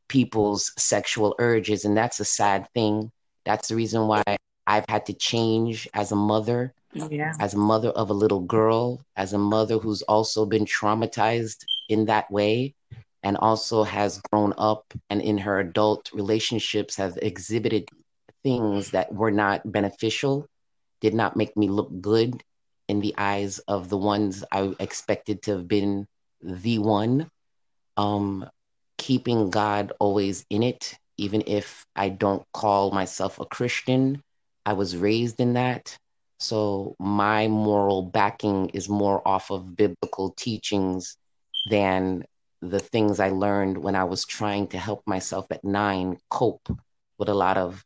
people's 0.07 0.71
sexual 0.77 1.35
urges. 1.39 1.83
And 1.85 1.97
that's 1.97 2.19
a 2.19 2.25
sad 2.25 2.67
thing. 2.73 3.11
That's 3.45 3.67
the 3.67 3.75
reason 3.75 4.07
why 4.07 4.23
I've 4.65 4.85
had 4.87 5.05
to 5.07 5.13
change 5.13 5.87
as 5.93 6.11
a 6.11 6.15
mother 6.15 6.73
Yeah. 6.93 7.33
as 7.39 7.53
a 7.53 7.57
mother 7.57 7.89
of 7.89 8.09
a 8.09 8.13
little 8.13 8.41
girl, 8.41 9.03
as 9.15 9.33
a 9.33 9.37
mother 9.37 9.77
who's 9.79 10.01
also 10.03 10.45
been 10.45 10.65
traumatized 10.65 11.65
in 11.89 12.05
that 12.05 12.29
way, 12.31 12.75
and 13.23 13.37
also 13.37 13.83
has 13.83 14.21
grown 14.31 14.53
up 14.57 14.93
and 15.09 15.21
in 15.21 15.37
her 15.37 15.59
adult 15.59 16.11
relationships 16.13 16.95
have 16.97 17.17
exhibited 17.21 17.87
things 18.43 18.91
that 18.91 19.13
were 19.13 19.31
not 19.31 19.69
beneficial, 19.71 20.45
did 21.01 21.13
not 21.13 21.35
make 21.35 21.55
me 21.55 21.69
look 21.69 21.89
good 22.01 22.43
in 22.89 22.99
the 22.99 23.15
eyes 23.17 23.59
of 23.59 23.89
the 23.89 23.97
ones 23.97 24.43
I 24.51 24.73
expected 24.79 25.41
to 25.43 25.51
have 25.51 25.67
been 25.67 26.05
the 26.41 26.79
one. 26.79 27.29
Um, 27.95 28.49
keeping 28.97 29.49
God 29.49 29.93
always 29.99 30.45
in 30.49 30.63
it, 30.63 30.97
even 31.17 31.43
if 31.47 31.85
I 31.95 32.09
don't 32.09 32.43
call 32.53 32.91
myself 32.91 33.39
a 33.39 33.45
Christian. 33.45 34.21
I 34.65 34.73
was 34.73 34.97
raised 34.97 35.39
in 35.39 35.53
that. 35.53 35.97
So 36.39 36.95
my 36.99 37.47
moral 37.47 38.03
backing 38.03 38.69
is 38.69 38.89
more 38.89 39.25
off 39.25 39.51
of 39.51 39.75
biblical 39.75 40.31
teachings 40.31 41.17
than 41.65 42.25
the 42.61 42.79
things 42.79 43.19
I 43.19 43.29
learned 43.29 43.77
when 43.77 43.95
I 43.95 44.05
was 44.05 44.25
trying 44.25 44.67
to 44.67 44.77
help 44.77 45.03
myself 45.05 45.47
at 45.51 45.63
nine 45.63 46.17
cope 46.29 46.67
with 47.17 47.29
a 47.29 47.33
lot 47.33 47.57
of 47.57 47.83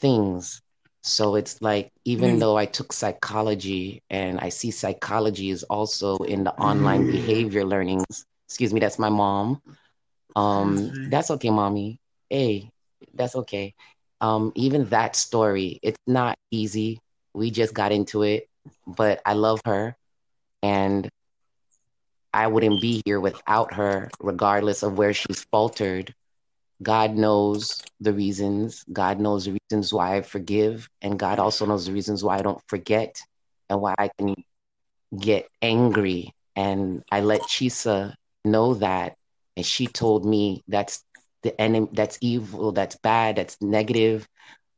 things. 0.00 0.60
So 1.02 1.36
it's 1.36 1.60
like, 1.62 1.92
even 2.04 2.36
Mm. 2.36 2.40
though 2.40 2.56
I 2.56 2.66
took 2.66 2.92
psychology 2.92 4.02
and 4.10 4.38
I 4.40 4.48
see 4.50 4.70
psychology 4.70 5.50
is 5.50 5.62
also 5.64 6.16
in 6.18 6.44
the 6.44 6.52
online 6.54 7.04
behavior 7.06 7.64
learnings, 7.64 8.26
excuse 8.48 8.72
me, 8.72 8.80
that's 8.80 8.98
my 8.98 9.08
mom. 9.08 9.62
Um, 10.36 10.92
that's 11.06 11.30
okay, 11.32 11.50
mommy. 11.50 11.98
Hey, 12.30 12.70
that's 13.14 13.36
okay. 13.36 13.74
Um, 14.20 14.52
even 14.54 14.86
that 14.86 15.16
story, 15.16 15.78
it's 15.82 15.98
not 16.06 16.36
easy. 16.50 17.00
We 17.34 17.50
just 17.50 17.74
got 17.74 17.92
into 17.92 18.22
it, 18.22 18.48
but 18.86 19.20
I 19.24 19.34
love 19.34 19.60
her 19.64 19.96
and 20.62 21.08
I 22.38 22.46
wouldn't 22.46 22.80
be 22.80 23.02
here 23.04 23.18
without 23.18 23.74
her, 23.74 24.08
regardless 24.20 24.84
of 24.84 24.96
where 24.96 25.12
she's 25.12 25.42
faltered. 25.50 26.14
God 26.80 27.16
knows 27.16 27.82
the 28.00 28.12
reasons. 28.12 28.84
God 28.92 29.18
knows 29.18 29.46
the 29.46 29.58
reasons 29.58 29.92
why 29.92 30.14
I 30.14 30.22
forgive. 30.22 30.88
And 31.02 31.18
God 31.18 31.40
also 31.40 31.66
knows 31.66 31.86
the 31.86 31.92
reasons 31.92 32.22
why 32.22 32.38
I 32.38 32.42
don't 32.42 32.62
forget 32.68 33.20
and 33.68 33.80
why 33.80 33.96
I 33.98 34.08
can 34.16 34.36
get 35.18 35.48
angry. 35.62 36.32
And 36.54 37.02
I 37.10 37.22
let 37.22 37.40
Chisa 37.42 38.14
know 38.44 38.74
that. 38.74 39.16
And 39.56 39.66
she 39.66 39.88
told 39.88 40.24
me 40.24 40.62
that's 40.68 41.02
the 41.42 41.60
enemy, 41.60 41.88
that's 41.92 42.18
evil, 42.20 42.70
that's 42.70 42.94
bad, 43.02 43.34
that's 43.34 43.60
negative. 43.60 44.28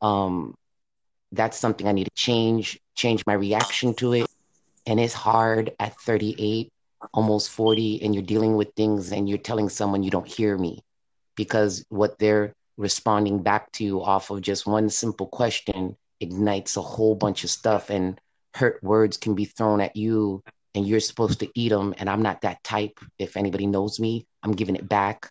Um, 0.01 0.55
that's 1.31 1.59
something 1.59 1.87
I 1.87 1.93
need 1.93 2.05
to 2.05 2.17
change, 2.17 2.81
change 2.95 3.23
my 3.27 3.35
reaction 3.35 3.93
to 3.97 4.15
it. 4.15 4.27
And 4.87 4.99
it's 4.99 5.13
hard 5.13 5.73
at 5.79 5.95
38, 6.01 6.71
almost 7.13 7.51
40, 7.51 8.03
and 8.03 8.15
you're 8.15 8.25
dealing 8.25 8.57
with 8.57 8.73
things 8.75 9.13
and 9.13 9.29
you're 9.29 9.39
telling 9.39 9.69
someone 9.69 10.03
you 10.03 10.11
don't 10.11 10.29
hear 10.29 10.57
me 10.57 10.83
because 11.37 11.85
what 11.89 12.19
they're 12.19 12.53
responding 12.77 13.43
back 13.43 13.71
to 13.73 13.85
you 13.85 14.03
off 14.03 14.31
of 14.31 14.41
just 14.41 14.67
one 14.67 14.89
simple 14.89 15.27
question 15.27 15.97
ignites 16.21 16.77
a 16.77 16.83
whole 16.83 17.15
bunch 17.15 17.45
of 17.45 17.51
stuff 17.51 17.91
and 17.91 18.21
hurt 18.55 18.83
words 18.83 19.17
can 19.17 19.35
be 19.35 19.45
thrown 19.45 19.81
at 19.81 19.97
you 19.97 20.43
and 20.75 20.87
you're 20.87 21.01
supposed 21.01 21.41
to 21.41 21.49
eat 21.55 21.71
them 21.71 21.95
and 21.99 22.09
i'm 22.09 22.23
not 22.23 22.41
that 22.43 22.63
type. 22.65 22.99
If 23.19 23.37
anybody 23.37 23.67
knows 23.67 24.01
me 24.01 24.27
i'm 24.43 24.53
giving 24.53 24.77
it 24.77 24.89
back. 24.89 25.31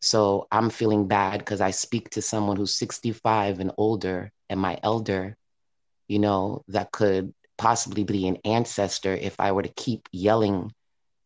So 0.00 0.46
i'm 0.50 0.70
feeling 0.70 1.08
bad 1.08 1.38
because 1.38 1.60
i 1.60 1.70
speak 1.70 2.10
to 2.10 2.22
someone 2.22 2.56
who's 2.56 2.74
65 2.74 3.60
and 3.60 3.72
older 3.76 4.30
and 4.48 4.60
my 4.60 4.78
elder 4.82 5.36
you 6.08 6.18
know 6.18 6.62
that 6.68 6.90
could 6.90 7.34
possibly 7.58 8.04
be 8.04 8.28
an 8.28 8.38
ancestor 8.44 9.14
if 9.14 9.36
i 9.38 9.52
were 9.52 9.62
to 9.62 9.68
keep 9.68 10.08
yelling 10.12 10.72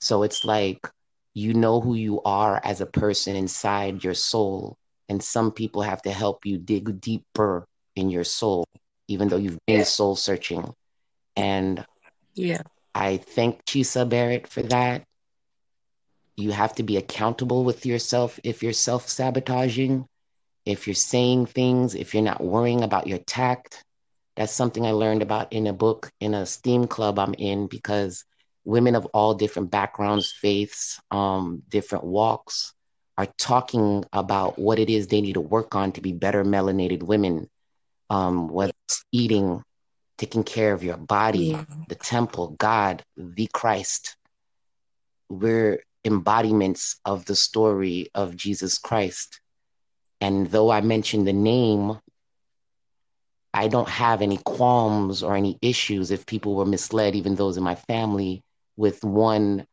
so 0.03 0.25
it's 0.25 0.45
like 0.45 0.91
you 1.33 1.55
know 1.55 1.81
who 1.81 1.95
you 1.95 2.21
are 2.23 2.61
as 2.65 2.81
a 2.81 2.87
person 2.87 3.37
inside 3.37 4.03
your 4.03 4.15
soul. 4.15 4.77
And 5.09 5.23
some 5.23 5.53
people 5.53 5.83
have 5.83 6.03
to 6.03 6.11
help 6.11 6.45
you 6.45 6.59
dig 6.59 7.01
deeper 7.01 7.65
in 7.95 8.11
your 8.11 8.25
soul, 8.25 8.65
even 9.07 9.29
though 9.29 9.37
you've 9.37 9.65
been 9.69 9.85
soul 9.85 10.17
searching. 10.17 10.75
And 11.37 11.87
Yeah. 12.35 12.63
I 12.97 13.19
thank 13.19 13.65
Chisa 13.65 14.09
Barrett 14.09 14.49
for 14.49 14.63
that. 14.65 15.05
You 16.37 16.51
have 16.51 16.75
to 16.75 16.83
be 16.83 16.97
accountable 16.97 17.63
with 17.63 17.87
yourself 17.87 18.41
if 18.43 18.61
you're 18.61 18.73
self 18.73 19.09
sabotaging, 19.09 20.05
if 20.67 20.89
you're 20.89 20.95
saying 20.95 21.47
things, 21.47 21.95
if 21.95 22.13
you're 22.13 22.25
not 22.25 22.43
worrying 22.43 22.83
about 22.83 23.07
your 23.07 23.19
tact. 23.19 23.85
That's 24.35 24.53
something 24.53 24.85
I 24.85 24.91
learned 24.91 25.23
about 25.23 25.53
in 25.53 25.69
a 25.69 25.73
book 25.73 26.11
in 26.19 26.35
a 26.35 26.45
STEAM 26.45 26.89
club 26.89 27.21
I'm 27.21 27.35
in 27.35 27.69
because 27.69 28.25
women 28.65 28.95
of 28.95 29.07
all 29.07 29.35
different 29.35 29.71
backgrounds, 29.71 30.33
faiths, 30.33 31.01
um, 31.11 31.63
different 31.69 32.05
walks 32.05 32.75
are 33.19 33.27
talking 33.39 34.05
about 34.13 34.59
what 34.59 34.79
it 34.79 34.89
is 34.89 35.07
they 35.07 35.21
need 35.21 35.35
to 35.35 35.41
work 35.41 35.75
on 35.75 35.93
to 35.93 36.01
be 36.01 36.13
better 36.13 36.45
melanated 36.45 37.03
women, 37.03 37.49
um, 38.11 38.49
whether 38.49 38.73
it's 38.87 39.05
eating, 39.13 39.63
taking 40.19 40.45
care 40.45 40.73
of 40.73 40.83
your 40.83 40.97
body, 40.97 41.39
Yeah. 41.51 41.65
the 41.89 41.95
temple, 41.95 42.55
God, 42.59 43.05
the 43.17 43.49
Christ. 43.53 44.17
We're 45.29 45.83
embodiments 46.05 47.01
of 47.05 47.25
the 47.27 47.37
story 47.37 48.09
of 48.15 48.37
Jesus 48.37 48.79
Christ. 48.79 49.41
And 50.21 50.51
though 50.51 50.71
I 50.71 50.81
mentioned 50.81 51.27
the 51.27 51.33
name, 51.33 51.99
I 53.55 53.69
don't 53.69 53.89
have 53.89 54.23
any 54.23 54.39
qualms 54.39 55.23
or 55.23 55.37
any 55.37 55.59
issues 55.61 56.11
if 56.11 56.27
people 56.27 56.55
were 56.55 56.65
misled, 56.65 57.15
even 57.15 57.35
those 57.35 57.57
in 57.57 57.63
my 57.63 57.75
family, 57.75 58.43
with 58.83 59.05
one, 59.05 59.65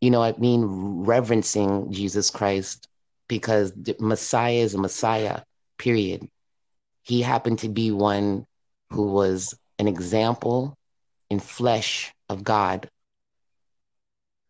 you 0.00 0.10
know, 0.10 0.22
I 0.22 0.32
mean, 0.38 0.64
reverencing 1.04 1.92
Jesus 1.92 2.30
Christ 2.30 2.88
because 3.28 3.70
the 3.72 3.94
Messiah 4.00 4.54
is 4.66 4.72
a 4.72 4.78
Messiah, 4.78 5.42
period. 5.78 6.26
He 7.02 7.20
happened 7.20 7.58
to 7.58 7.68
be 7.68 7.90
one 7.90 8.46
who 8.90 9.08
was 9.08 9.54
an 9.78 9.88
example 9.88 10.74
in 11.28 11.38
flesh 11.38 12.14
of 12.30 12.42
God. 12.42 12.88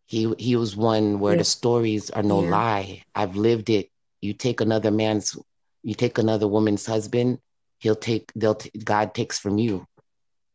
He 0.05 0.33
he 0.37 0.55
was 0.55 0.77
one 0.77 1.19
where 1.19 1.33
Yeah. 1.35 1.39
the 1.39 1.51
stories 1.57 2.09
are 2.11 2.23
no 2.23 2.39
Yeah. 2.41 2.51
lie. 2.51 3.03
I've 3.13 3.35
lived 3.35 3.69
it. 3.69 3.89
You 4.21 4.33
take 4.33 4.61
another 4.61 4.91
man's, 4.91 5.35
you 5.83 5.95
take 5.95 6.17
another 6.17 6.47
woman's 6.47 6.85
husband, 6.85 7.39
he'll 7.79 8.01
take 8.09 8.31
they'll 8.35 8.55
t- 8.55 8.71
God 8.93 9.13
takes 9.13 9.37
from 9.37 9.57
you 9.57 9.85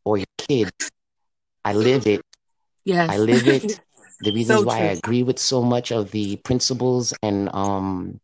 or 0.07 0.17
your 0.17 0.33
kids. 0.39 0.73
I 1.65 1.75
live 1.75 2.07
it. 2.07 2.25
Yes. 2.91 3.11
I 3.11 3.19
live 3.19 3.47
it. 3.47 3.81
The 4.23 4.33
reasons 4.33 4.61
So 4.61 4.67
why 4.67 4.81
I 4.81 4.93
agree 5.01 5.23
with 5.23 5.39
so 5.39 5.63
much 5.63 5.93
of 5.93 6.11
the 6.11 6.37
principles 6.45 7.15
and 7.23 7.49
um 7.55 8.21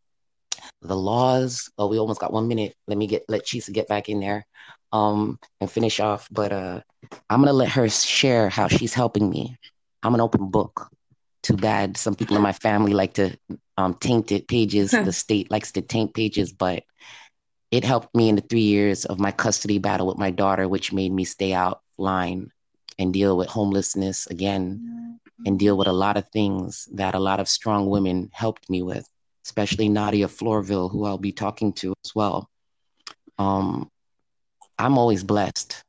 the 0.83 0.95
laws. 0.95 1.71
Oh, 1.79 1.87
we 1.87 1.97
almost 1.97 2.19
got 2.19 2.31
one 2.31 2.47
minute. 2.47 2.75
Let 2.87 2.99
me 2.99 3.07
get 3.07 3.23
let 3.27 3.45
Chisa 3.45 3.73
get 3.73 3.87
back 3.87 4.07
in 4.07 4.19
there 4.19 4.45
um 4.91 5.39
and 5.59 5.71
finish 5.71 5.99
off. 5.99 6.27
But 6.29 6.51
uh 6.51 6.81
I'm 7.31 7.39
gonna 7.41 7.53
let 7.53 7.69
her 7.69 7.89
share 7.89 8.49
how 8.49 8.67
she's 8.67 8.93
helping 8.93 9.27
me. 9.27 9.57
I'm 10.03 10.13
an 10.13 10.21
open 10.21 10.51
book. 10.51 10.87
Too 11.41 11.57
bad 11.57 11.97
some 11.97 12.13
people 12.13 12.35
in 12.35 12.43
my 12.43 12.53
family 12.53 12.93
like 12.93 13.13
to 13.15 13.35
um 13.77 13.95
taint 13.95 14.31
it 14.31 14.47
pages. 14.47 14.91
the 15.07 15.13
state 15.13 15.49
likes 15.49 15.71
to 15.71 15.81
taint 15.81 16.13
pages, 16.13 16.53
but 16.53 16.83
it 17.71 17.83
helped 17.83 18.13
me 18.13 18.29
in 18.29 18.35
the 18.35 18.45
three 18.49 18.67
years 18.75 19.05
of 19.05 19.19
my 19.19 19.31
custody 19.31 19.79
battle 19.79 20.05
with 20.05 20.19
my 20.19 20.29
daughter, 20.29 20.67
which 20.67 20.93
made 20.93 21.11
me 21.11 21.25
stay 21.25 21.53
out 21.53 21.81
line 21.97 22.51
and 22.99 23.13
deal 23.13 23.37
with 23.37 23.47
homelessness 23.47 24.27
again 24.27 25.19
and 25.45 25.59
deal 25.59 25.77
with 25.77 25.87
a 25.87 25.93
lot 25.93 26.17
of 26.17 26.27
things 26.29 26.87
that 26.93 27.15
a 27.15 27.19
lot 27.19 27.39
of 27.39 27.47
strong 27.47 27.89
women 27.89 28.29
helped 28.33 28.69
me 28.69 28.81
with, 28.81 29.07
especially 29.45 29.87
Nadia 29.89 30.27
Florville, 30.27 30.91
who 30.91 31.05
I'll 31.05 31.17
be 31.17 31.31
talking 31.31 31.73
to 31.73 31.93
as 32.03 32.15
well. 32.15 32.49
Um, 33.37 33.89
I'm 34.79 34.97
always 34.97 35.23
blessed. 35.23 35.83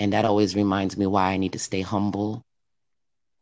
And 0.00 0.12
that 0.12 0.24
always 0.24 0.54
reminds 0.54 0.96
me 0.96 1.06
why 1.06 1.32
I 1.32 1.36
need 1.36 1.52
to 1.52 1.58
stay 1.58 1.80
humble. 1.80 2.42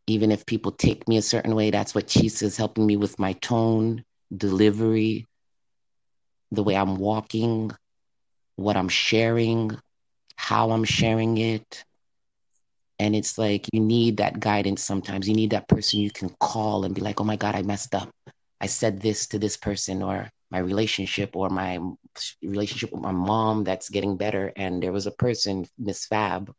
Even 0.06 0.30
if 0.30 0.46
people 0.46 0.72
take 0.72 1.06
me 1.08 1.16
a 1.18 1.22
certain 1.22 1.54
way, 1.54 1.70
that's 1.70 1.94
what 1.94 2.06
Chisa 2.06 2.44
is 2.44 2.56
helping 2.56 2.86
me 2.86 2.96
with 2.96 3.18
my 3.18 3.32
tone, 3.34 4.04
delivery, 4.34 5.26
the 6.52 6.62
way 6.62 6.76
I'm 6.76 6.96
walking, 6.96 7.72
what 8.54 8.76
I'm 8.76 8.88
sharing, 8.88 9.76
how 10.36 10.70
I'm 10.70 10.84
sharing 10.84 11.38
it. 11.38 11.84
And 12.98 13.14
it's 13.14 13.36
like 13.36 13.66
you 13.72 13.80
need 13.80 14.16
that 14.16 14.40
guidance 14.40 14.82
sometimes. 14.82 15.28
You 15.28 15.34
need 15.34 15.50
that 15.50 15.68
person 15.68 16.00
you 16.00 16.10
can 16.10 16.30
call 16.40 16.84
and 16.84 16.94
be 16.94 17.02
like, 17.02 17.20
oh 17.20 17.24
my 17.24 17.36
God, 17.36 17.54
I 17.54 17.62
messed 17.62 17.94
up. 17.94 18.10
I 18.60 18.66
said 18.66 19.00
this 19.00 19.26
to 19.28 19.38
this 19.38 19.56
person, 19.56 20.02
or 20.02 20.30
my 20.50 20.58
relationship, 20.58 21.36
or 21.36 21.50
my 21.50 21.78
relationship 22.42 22.92
with 22.92 23.02
my 23.02 23.12
mom 23.12 23.64
that's 23.64 23.90
getting 23.90 24.16
better. 24.16 24.52
And 24.56 24.82
there 24.82 24.92
was 24.92 25.06
a 25.06 25.10
person, 25.10 25.66
Miss 25.78 26.06
Fab, 26.06 26.50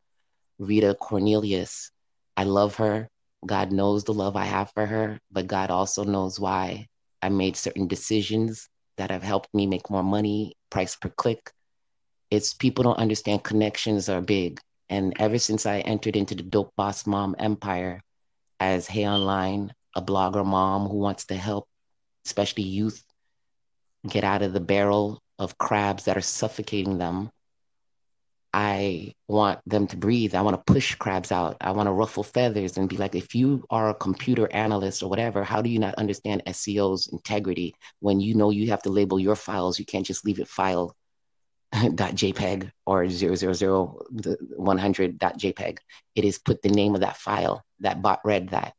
Rita 0.59 0.95
Cornelius. 0.95 1.91
I 2.35 2.43
love 2.43 2.75
her. 2.75 3.09
God 3.45 3.71
knows 3.71 4.03
the 4.03 4.13
love 4.13 4.35
I 4.35 4.45
have 4.45 4.71
for 4.73 4.85
her, 4.85 5.19
but 5.31 5.47
God 5.47 5.71
also 5.71 6.03
knows 6.03 6.39
why 6.39 6.87
I 7.21 7.29
made 7.29 7.55
certain 7.55 7.87
decisions 7.87 8.67
that 8.97 9.11
have 9.11 9.23
helped 9.23 9.53
me 9.53 9.65
make 9.65 9.89
more 9.89 10.03
money, 10.03 10.53
price 10.69 10.95
per 10.95 11.09
click. 11.09 11.51
It's 12.29 12.53
people 12.53 12.83
don't 12.83 12.97
understand 12.99 13.43
connections 13.43 14.09
are 14.09 14.21
big. 14.21 14.59
And 14.89 15.13
ever 15.19 15.37
since 15.37 15.65
I 15.65 15.79
entered 15.79 16.15
into 16.15 16.35
the 16.35 16.43
Dope 16.43 16.73
Boss 16.75 17.05
Mom 17.05 17.35
empire 17.37 18.01
as 18.59 18.87
Hey 18.87 19.07
Online, 19.07 19.73
a 19.95 20.01
blogger 20.01 20.45
mom 20.45 20.87
who 20.87 20.97
wants 20.97 21.25
to 21.25 21.35
help, 21.35 21.67
especially 22.25 22.63
youth, 22.63 23.03
get 24.07 24.23
out 24.23 24.41
of 24.41 24.53
the 24.53 24.59
barrel 24.59 25.21
of 25.39 25.57
crabs 25.57 26.05
that 26.05 26.17
are 26.17 26.21
suffocating 26.21 26.97
them. 26.97 27.31
I 28.53 29.13
want 29.27 29.59
them 29.67 29.87
to 29.87 29.97
breathe. 29.97 30.33
I 30.33 30.41
want 30.41 30.57
to 30.57 30.73
push 30.73 30.95
crabs 30.95 31.31
out. 31.31 31.57
I 31.61 31.71
want 31.71 31.87
to 31.87 31.91
ruffle 31.91 32.23
feathers 32.23 32.77
and 32.77 32.89
be 32.89 32.97
like, 32.97 33.13
if 33.13 33.35
you 33.35 33.63
are 33.69 33.89
a 33.89 33.93
computer 33.93 34.51
analyst 34.51 35.03
or 35.03 35.09
whatever, 35.09 35.43
how 35.43 35.61
do 35.61 35.69
you 35.69 35.79
not 35.79 35.95
understand 35.95 36.41
SEO's 36.47 37.07
integrity 37.11 37.75
when 37.99 38.19
you 38.19 38.33
know 38.33 38.49
you 38.49 38.69
have 38.71 38.81
to 38.83 38.89
label 38.89 39.19
your 39.19 39.35
files? 39.35 39.77
You 39.77 39.85
can't 39.85 40.05
just 40.05 40.25
leave 40.25 40.39
it 40.39 40.47
file 40.47 40.95
.jpeg 41.73 42.71
or 42.85 43.05
000.100.jpeg. 43.05 45.77
It 46.15 46.25
is 46.25 46.39
put 46.39 46.61
the 46.61 46.69
name 46.69 46.95
of 46.95 47.01
that 47.01 47.17
file. 47.17 47.63
That 47.79 48.01
bot 48.01 48.21
read 48.23 48.49
that. 48.49 48.73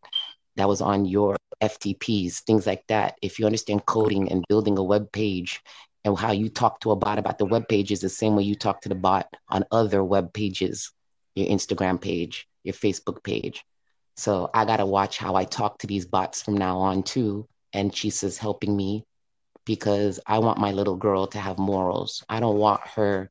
That 0.57 0.68
was 0.68 0.80
on 0.80 1.04
your 1.04 1.37
FTPs, 1.62 2.40
things 2.40 2.66
like 2.66 2.85
that. 2.88 3.16
If 3.23 3.38
you 3.38 3.47
understand 3.47 3.87
coding 3.87 4.33
and 4.33 4.45
building 4.49 4.78
a 4.78 4.83
web 4.83 5.12
page 5.12 5.62
and 6.04 6.18
how 6.18 6.33
you 6.33 6.49
talk 6.49 6.80
to 6.80 6.90
a 6.90 6.97
bot 6.97 7.18
about 7.18 7.38
the 7.38 7.45
web 7.45 7.68
page 7.68 7.92
is 7.92 8.00
the 8.00 8.09
same 8.09 8.35
way 8.35 8.42
you 8.42 8.54
talk 8.54 8.80
to 8.83 8.88
the 8.88 8.95
bot 8.95 9.28
on 9.49 9.64
other 9.71 10.02
web 10.02 10.33
pages, 10.33 10.92
your 11.35 11.47
Instagram 11.47 12.00
page, 12.00 12.49
your 12.64 12.75
Facebook 12.75 13.23
page. 13.23 13.64
So 14.16 14.50
I 14.52 14.64
got 14.64 14.78
to 14.78 14.87
watch 14.87 15.18
how 15.18 15.37
I 15.37 15.45
talk 15.45 15.78
to 15.78 15.87
these 15.87 16.07
bots 16.07 16.42
from 16.42 16.57
now 16.57 16.78
on 16.78 17.02
too. 17.02 17.47
And 17.73 17.92
Chisa's 17.92 18.38
helping 18.38 18.76
me 18.76 19.04
because 19.69 20.19
I 20.27 20.39
want 20.39 20.59
my 20.59 20.73
little 20.73 20.97
girl 20.97 21.27
to 21.27 21.39
have 21.39 21.59
morals. 21.59 22.25
I 22.27 22.41
don't 22.41 22.57
want 22.57 22.81
her 22.97 23.31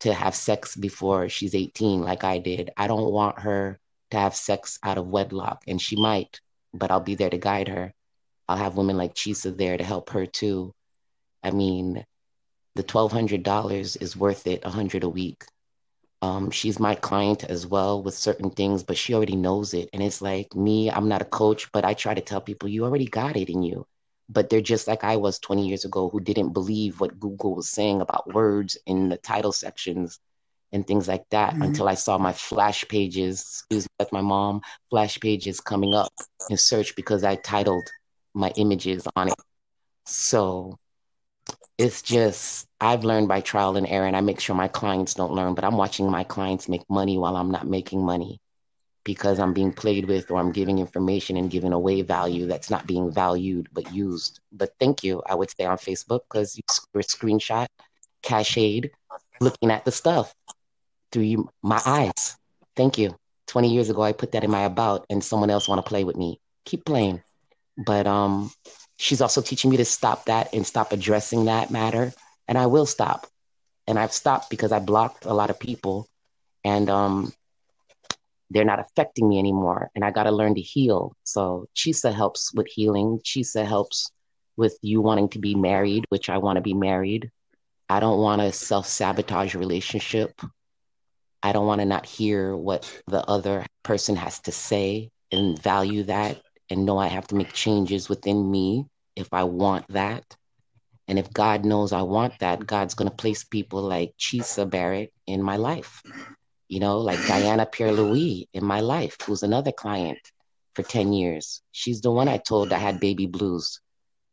to 0.00 0.14
have 0.14 0.36
sex 0.36 0.76
before 0.76 1.28
she's 1.28 1.52
18 1.52 2.00
like 2.00 2.22
I 2.22 2.38
did. 2.38 2.70
I 2.76 2.86
don't 2.86 3.10
want 3.10 3.40
her 3.40 3.80
to 4.12 4.16
have 4.16 4.36
sex 4.36 4.78
out 4.84 4.98
of 4.98 5.08
wedlock 5.08 5.64
and 5.66 5.82
she 5.82 5.96
might, 5.96 6.40
but 6.72 6.92
I'll 6.92 7.00
be 7.00 7.16
there 7.16 7.28
to 7.28 7.38
guide 7.38 7.66
her. 7.66 7.92
I'll 8.48 8.56
have 8.56 8.76
women 8.76 8.96
like 8.96 9.16
Chisa 9.16 9.56
there 9.56 9.76
to 9.76 9.82
help 9.82 10.10
her 10.10 10.26
too. 10.26 10.72
I 11.42 11.50
mean, 11.50 12.06
the 12.76 12.84
$1200 12.84 14.00
is 14.00 14.16
worth 14.16 14.46
it, 14.46 14.62
100 14.62 15.02
a 15.02 15.08
week. 15.08 15.42
Um, 16.22 16.52
she's 16.52 16.78
my 16.78 16.94
client 16.94 17.42
as 17.42 17.66
well 17.66 18.00
with 18.00 18.14
certain 18.14 18.50
things, 18.50 18.84
but 18.84 18.96
she 18.96 19.12
already 19.12 19.34
knows 19.34 19.74
it. 19.74 19.88
And 19.92 20.04
it's 20.04 20.22
like 20.22 20.54
me, 20.54 20.88
I'm 20.88 21.08
not 21.08 21.22
a 21.22 21.36
coach, 21.40 21.72
but 21.72 21.84
I 21.84 21.94
try 21.94 22.14
to 22.14 22.20
tell 22.20 22.40
people 22.40 22.68
you 22.68 22.84
already 22.84 23.06
got 23.06 23.36
it 23.36 23.50
in 23.50 23.64
you 23.64 23.84
but 24.34 24.50
they're 24.50 24.60
just 24.60 24.88
like 24.88 25.04
I 25.04 25.16
was 25.16 25.38
20 25.38 25.66
years 25.66 25.84
ago 25.84 26.10
who 26.10 26.20
didn't 26.20 26.52
believe 26.52 27.00
what 27.00 27.18
Google 27.18 27.54
was 27.54 27.68
saying 27.68 28.00
about 28.00 28.34
words 28.34 28.76
in 28.84 29.08
the 29.08 29.16
title 29.16 29.52
sections 29.52 30.18
and 30.72 30.86
things 30.86 31.06
like 31.06 31.24
that 31.30 31.52
mm-hmm. 31.52 31.62
until 31.62 31.88
I 31.88 31.94
saw 31.94 32.18
my 32.18 32.32
flash 32.32 32.86
pages, 32.88 33.40
excuse 33.40 33.84
me, 33.84 33.94
like 34.00 34.12
my 34.12 34.20
mom, 34.20 34.60
flash 34.90 35.18
pages 35.20 35.60
coming 35.60 35.94
up 35.94 36.12
in 36.50 36.56
search 36.56 36.96
because 36.96 37.22
I 37.22 37.36
titled 37.36 37.88
my 38.34 38.52
images 38.56 39.06
on 39.14 39.28
it. 39.28 39.34
So 40.04 40.78
it's 41.78 42.02
just, 42.02 42.66
I've 42.80 43.04
learned 43.04 43.28
by 43.28 43.40
trial 43.40 43.76
and 43.76 43.86
error, 43.86 44.06
and 44.06 44.16
I 44.16 44.20
make 44.20 44.40
sure 44.40 44.56
my 44.56 44.68
clients 44.68 45.14
don't 45.14 45.32
learn, 45.32 45.54
but 45.54 45.64
I'm 45.64 45.76
watching 45.76 46.10
my 46.10 46.24
clients 46.24 46.68
make 46.68 46.82
money 46.90 47.18
while 47.18 47.36
I'm 47.36 47.52
not 47.52 47.68
making 47.68 48.04
money 48.04 48.40
because 49.04 49.38
I'm 49.38 49.52
being 49.52 49.72
played 49.72 50.06
with 50.06 50.30
or 50.30 50.40
I'm 50.40 50.50
giving 50.50 50.78
information 50.78 51.36
and 51.36 51.50
giving 51.50 51.72
away 51.72 52.02
value 52.02 52.46
that's 52.46 52.70
not 52.70 52.86
being 52.86 53.10
valued 53.10 53.68
but 53.72 53.92
used. 53.92 54.40
But 54.50 54.74
thank 54.80 55.04
you, 55.04 55.22
I 55.26 55.34
would 55.34 55.50
say 55.50 55.64
on 55.66 55.76
Facebook 55.76 56.20
because 56.28 56.56
you 56.56 56.62
were 56.94 57.02
screenshot, 57.02 57.66
cached, 58.22 58.86
looking 59.40 59.70
at 59.70 59.84
the 59.84 59.92
stuff 59.92 60.34
through 61.12 61.22
you, 61.22 61.50
my 61.62 61.80
eyes. 61.86 62.36
Thank 62.76 62.98
you. 62.98 63.16
20 63.46 63.72
years 63.72 63.90
ago, 63.90 64.02
I 64.02 64.12
put 64.12 64.32
that 64.32 64.42
in 64.42 64.50
my 64.50 64.62
about 64.64 65.06
and 65.10 65.22
someone 65.22 65.50
else 65.50 65.68
want 65.68 65.84
to 65.84 65.88
play 65.88 66.04
with 66.04 66.16
me. 66.16 66.40
Keep 66.64 66.86
playing. 66.86 67.22
But 67.76 68.06
um, 68.06 68.50
she's 68.96 69.20
also 69.20 69.42
teaching 69.42 69.70
me 69.70 69.76
to 69.76 69.84
stop 69.84 70.24
that 70.26 70.54
and 70.54 70.66
stop 70.66 70.92
addressing 70.92 71.44
that 71.44 71.70
matter. 71.70 72.12
And 72.48 72.56
I 72.56 72.66
will 72.66 72.86
stop. 72.86 73.26
And 73.86 73.98
I've 73.98 74.12
stopped 74.12 74.48
because 74.48 74.72
I 74.72 74.78
blocked 74.78 75.26
a 75.26 75.34
lot 75.34 75.50
of 75.50 75.60
people. 75.60 76.08
And 76.64 76.88
um, 76.88 77.32
they're 78.54 78.64
not 78.64 78.80
affecting 78.80 79.28
me 79.28 79.38
anymore 79.38 79.90
and 79.94 80.04
i 80.04 80.10
got 80.10 80.24
to 80.24 80.30
learn 80.30 80.54
to 80.54 80.60
heal. 80.60 81.16
So 81.24 81.66
chisa 81.76 82.14
helps 82.14 82.54
with 82.54 82.68
healing. 82.68 83.20
Chisa 83.24 83.66
helps 83.66 84.10
with 84.56 84.78
you 84.82 85.00
wanting 85.02 85.28
to 85.30 85.40
be 85.40 85.54
married 85.56 86.04
which 86.08 86.30
i 86.30 86.38
want 86.38 86.56
to 86.56 86.62
be 86.62 86.74
married. 86.74 87.30
I 87.88 88.00
don't 88.00 88.20
want 88.20 88.40
to 88.40 88.50
self-sabotage 88.52 89.54
relationship. 89.54 90.40
I 91.42 91.52
don't 91.52 91.66
want 91.66 91.80
to 91.80 91.84
not 91.84 92.06
hear 92.06 92.56
what 92.56 92.90
the 93.08 93.22
other 93.28 93.66
person 93.82 94.16
has 94.16 94.40
to 94.40 94.52
say 94.52 95.10
and 95.30 95.60
value 95.60 96.04
that 96.04 96.40
and 96.70 96.86
know 96.86 96.96
i 96.96 97.08
have 97.08 97.26
to 97.28 97.34
make 97.34 97.52
changes 97.52 98.08
within 98.08 98.50
me 98.50 98.86
if 99.16 99.28
i 99.32 99.44
want 99.44 99.86
that. 99.88 100.24
And 101.08 101.18
if 101.18 101.32
god 101.32 101.64
knows 101.66 101.92
i 101.92 102.02
want 102.02 102.38
that 102.38 102.66
god's 102.66 102.94
going 102.94 103.10
to 103.10 103.16
place 103.16 103.44
people 103.44 103.82
like 103.82 104.14
chisa 104.18 104.68
barrett 104.68 105.12
in 105.26 105.42
my 105.42 105.56
life 105.56 106.02
you 106.68 106.80
know, 106.80 106.98
like 106.98 107.24
Diana 107.26 107.66
Pierre 107.66 107.92
Louis 107.92 108.48
in 108.52 108.64
my 108.64 108.80
life, 108.80 109.16
who's 109.24 109.42
another 109.42 109.72
client 109.72 110.18
for 110.74 110.82
10 110.82 111.12
years. 111.12 111.62
She's 111.72 112.00
the 112.00 112.10
one 112.10 112.28
I 112.28 112.38
told 112.38 112.72
I 112.72 112.78
had 112.78 113.00
baby 113.00 113.26
blues. 113.26 113.80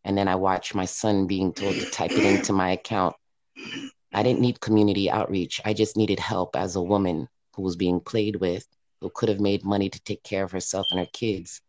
And 0.04 0.18
then 0.18 0.28
I 0.28 0.36
watched 0.36 0.74
my 0.74 0.86
son 0.86 1.28
being 1.28 1.54
told 1.54 1.76
to 1.76 1.86
type 1.92 2.12
it 2.12 2.26
into 2.26 2.54
my 2.54 2.72
account. 2.72 3.16
I 4.14 4.24
didn't 4.24 4.42
need 4.42 4.60
community 4.60 5.10
outreach. 5.10 5.62
I 5.64 5.74
just 5.74 5.96
needed 5.96 6.20
help 6.20 6.56
as 6.56 6.76
a 6.76 6.82
woman 6.82 7.28
who 7.56 7.62
was 7.62 7.76
being 7.76 8.00
played 8.00 8.38
with, 8.38 8.66
who 9.00 9.12
could 9.14 9.30
have 9.30 9.40
made 9.40 9.64
money 9.64 9.90
to 9.90 10.04
take 10.04 10.24
care 10.24 10.44
of 10.44 10.52
herself 10.52 10.88
and 10.92 11.00
her 11.00 11.08
kids. 11.14 11.62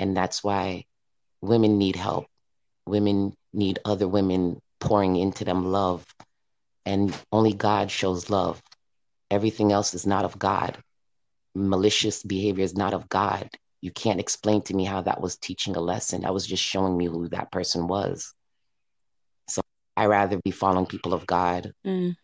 And 0.00 0.16
that's 0.16 0.42
why 0.42 0.84
women 1.40 1.78
need 1.78 1.96
help. 1.96 2.26
Women 2.86 3.34
need 3.52 3.78
other 3.84 4.08
women 4.08 4.60
pouring 4.80 5.16
into 5.16 5.44
them 5.44 5.66
love. 5.66 6.04
And 6.84 7.16
only 7.32 7.52
God 7.52 7.90
shows 7.90 8.30
love. 8.30 8.60
Everything 9.30 9.72
else 9.72 9.94
is 9.94 10.06
not 10.06 10.24
of 10.24 10.38
God. 10.38 10.78
Malicious 11.54 12.22
behavior 12.22 12.64
is 12.64 12.76
not 12.76 12.94
of 12.94 13.08
God. 13.08 13.50
You 13.80 13.90
can't 13.90 14.20
explain 14.20 14.62
to 14.62 14.74
me 14.74 14.84
how 14.84 15.02
that 15.02 15.20
was 15.20 15.36
teaching 15.36 15.76
a 15.76 15.80
lesson. 15.80 16.22
That 16.22 16.34
was 16.34 16.46
just 16.46 16.62
showing 16.62 16.96
me 16.96 17.06
who 17.06 17.28
that 17.28 17.52
person 17.52 17.86
was. 17.86 18.34
So 19.48 19.62
I 19.96 20.06
rather 20.06 20.40
be 20.42 20.50
following 20.50 20.86
people 20.86 21.14
of 21.14 21.26
God. 21.26 21.72
Mm. 21.86 22.16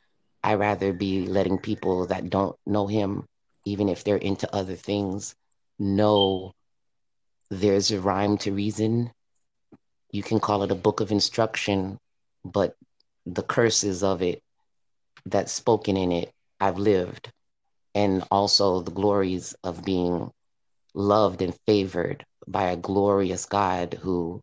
I 0.42 0.54
rather 0.54 0.92
be 0.92 1.26
letting 1.26 1.58
people 1.58 2.06
that 2.06 2.28
don't 2.28 2.56
know 2.66 2.86
Him, 2.86 3.26
even 3.64 3.88
if 3.88 4.04
they're 4.04 4.16
into 4.16 4.52
other 4.54 4.74
things, 4.74 5.34
know 5.78 6.52
there's 7.50 7.90
a 7.90 8.00
rhyme 8.00 8.38
to 8.38 8.52
reason. 8.52 9.10
You 10.10 10.22
can 10.22 10.40
call 10.40 10.62
it 10.62 10.70
a 10.70 10.76
book 10.76 11.00
of 11.00 11.12
instruction, 11.12 11.98
but 12.44 12.74
the 13.26 13.42
curses 13.42 14.02
of 14.02 14.22
it 14.22 14.42
that's 15.24 15.52
spoken 15.52 15.96
in 15.96 16.12
it 16.12 16.33
I've 16.60 16.78
lived, 16.78 17.30
and 17.94 18.24
also 18.30 18.80
the 18.80 18.90
glories 18.90 19.54
of 19.64 19.84
being 19.84 20.30
loved 20.94 21.42
and 21.42 21.56
favored 21.66 22.24
by 22.46 22.70
a 22.70 22.76
glorious 22.76 23.46
God 23.46 23.98
who 24.00 24.40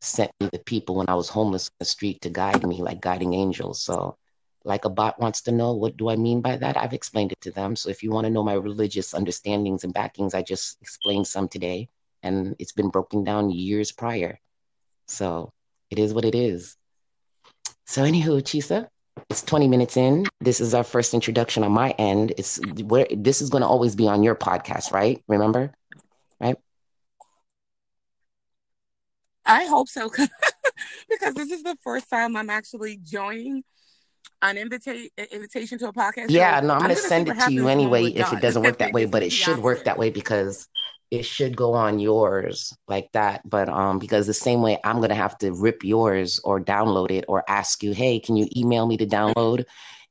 sent 0.00 0.30
me 0.40 0.48
the 0.52 0.58
people 0.58 0.96
when 0.96 1.08
I 1.08 1.14
was 1.14 1.28
homeless 1.28 1.68
on 1.68 1.76
the 1.78 1.84
street 1.86 2.20
to 2.22 2.30
guide 2.30 2.66
me 2.66 2.82
like 2.82 3.00
guiding 3.00 3.34
angels. 3.34 3.82
So 3.82 4.16
like 4.64 4.84
a 4.84 4.90
bot 4.90 5.20
wants 5.20 5.42
to 5.42 5.52
know 5.52 5.72
what 5.72 5.96
do 5.96 6.08
I 6.08 6.16
mean 6.16 6.40
by 6.40 6.56
that, 6.56 6.76
I've 6.76 6.92
explained 6.92 7.32
it 7.32 7.40
to 7.42 7.50
them. 7.50 7.76
So 7.76 7.90
if 7.90 8.02
you 8.02 8.10
want 8.10 8.26
to 8.26 8.30
know 8.30 8.42
my 8.42 8.54
religious 8.54 9.14
understandings 9.14 9.84
and 9.84 9.92
backings, 9.92 10.34
I 10.34 10.42
just 10.42 10.78
explained 10.80 11.26
some 11.26 11.48
today, 11.48 11.88
and 12.22 12.56
it's 12.58 12.72
been 12.72 12.88
broken 12.88 13.24
down 13.24 13.50
years 13.50 13.92
prior. 13.92 14.38
So 15.06 15.50
it 15.90 15.98
is 15.98 16.14
what 16.14 16.24
it 16.24 16.34
is. 16.34 16.76
So 17.86 18.02
anywho, 18.02 18.42
Chisa, 18.42 18.88
it's 19.30 19.42
20 19.42 19.68
minutes 19.68 19.96
in. 19.96 20.26
This 20.40 20.60
is 20.60 20.74
our 20.74 20.84
first 20.84 21.14
introduction 21.14 21.62
on 21.64 21.72
my 21.72 21.90
end. 21.90 22.32
It's 22.36 22.60
where 22.82 23.06
this 23.10 23.40
is 23.42 23.50
going 23.50 23.62
to 23.62 23.66
always 23.68 23.94
be 23.94 24.08
on 24.08 24.22
your 24.22 24.34
podcast, 24.34 24.92
right? 24.92 25.22
Remember? 25.28 25.72
Right? 26.40 26.56
I 29.46 29.66
hope 29.66 29.88
so 29.88 30.08
because 31.10 31.34
this 31.34 31.50
is 31.50 31.62
the 31.62 31.76
first 31.82 32.08
time 32.08 32.36
I'm 32.36 32.50
actually 32.50 32.96
joining 32.96 33.62
an 34.50 34.58
invita- 34.58 35.08
invitation 35.32 35.78
to 35.78 35.88
a 35.88 35.92
podcast. 35.92 36.26
Yeah, 36.28 36.60
no, 36.60 36.74
I'm, 36.74 36.82
I'm 36.82 36.86
going 36.88 36.96
to 36.96 37.02
send 37.02 37.28
it 37.28 37.38
to 37.40 37.52
you 37.52 37.68
anyway 37.68 38.06
if 38.06 38.32
it 38.32 38.40
doesn't 38.40 38.62
work 38.62 38.78
that 38.78 38.92
way, 38.96 39.06
but 39.06 39.22
it 39.22 39.32
should 39.32 39.58
work 39.58 39.84
that 39.84 39.98
way 39.98 40.10
because 40.10 40.68
it 41.10 41.24
should 41.24 41.56
go 41.56 41.74
on 41.74 41.98
yours 41.98 42.76
like 42.88 43.10
that. 43.12 43.48
But 43.48 43.68
um, 43.68 43.98
because 43.98 44.26
the 44.26 44.34
same 44.34 44.62
way 44.62 44.78
I'm 44.84 45.00
gonna 45.00 45.14
have 45.14 45.38
to 45.38 45.52
rip 45.52 45.84
yours 45.84 46.40
or 46.44 46.60
download 46.60 47.10
it 47.10 47.24
or 47.28 47.44
ask 47.48 47.82
you, 47.82 47.92
hey, 47.92 48.18
can 48.18 48.36
you 48.36 48.48
email 48.56 48.86
me 48.86 48.96
to 48.96 49.06
download? 49.06 49.64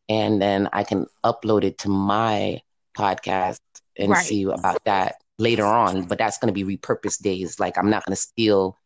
And 0.09 0.41
then 0.41 0.69
I 0.73 0.83
can 0.83 1.05
upload 1.23 1.63
it 1.63 1.77
to 1.79 1.89
my 1.89 2.61
podcast 2.97 3.59
and 3.97 4.11
right. 4.11 4.25
see 4.25 4.43
about 4.43 4.83
that 4.85 5.15
later 5.39 5.65
on. 5.65 6.03
But 6.05 6.17
that's 6.17 6.37
gonna 6.37 6.53
be 6.53 6.63
repurposed 6.63 7.21
days. 7.21 7.59
Like 7.59 7.77
I'm 7.77 7.89
not 7.89 8.05
gonna 8.05 8.15
steal 8.15 8.77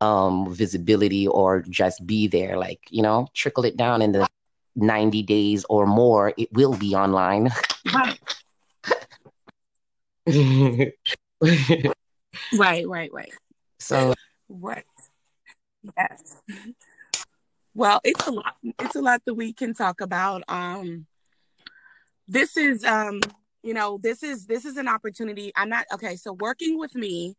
um 0.00 0.52
visibility 0.52 1.26
or 1.26 1.62
just 1.68 2.06
be 2.06 2.26
there. 2.26 2.58
Like, 2.58 2.80
you 2.90 3.02
know, 3.02 3.28
trickle 3.32 3.64
it 3.64 3.76
down 3.76 4.02
in 4.02 4.12
the 4.12 4.28
90 4.76 5.22
days 5.22 5.64
or 5.68 5.86
more, 5.86 6.32
it 6.36 6.52
will 6.52 6.74
be 6.74 6.94
online. 6.94 7.50
Right. 7.92 8.18
right, 12.54 12.88
right, 12.88 13.12
right. 13.12 13.32
So 13.78 14.14
right. 14.48 14.84
Yes. 15.96 16.42
Well, 17.74 18.00
it's 18.04 18.26
a 18.26 18.30
lot. 18.30 18.54
It's 18.62 18.96
a 18.96 19.02
lot 19.02 19.22
that 19.26 19.34
we 19.34 19.52
can 19.52 19.74
talk 19.74 20.00
about. 20.00 20.42
Um 20.48 21.06
this 22.26 22.56
is 22.56 22.84
um 22.84 23.20
you 23.62 23.74
know, 23.74 23.98
this 24.02 24.22
is 24.22 24.46
this 24.46 24.64
is 24.64 24.76
an 24.76 24.88
opportunity. 24.88 25.52
I'm 25.56 25.68
not 25.68 25.86
okay, 25.92 26.16
so 26.16 26.32
working 26.32 26.78
with 26.78 26.94
me 26.94 27.34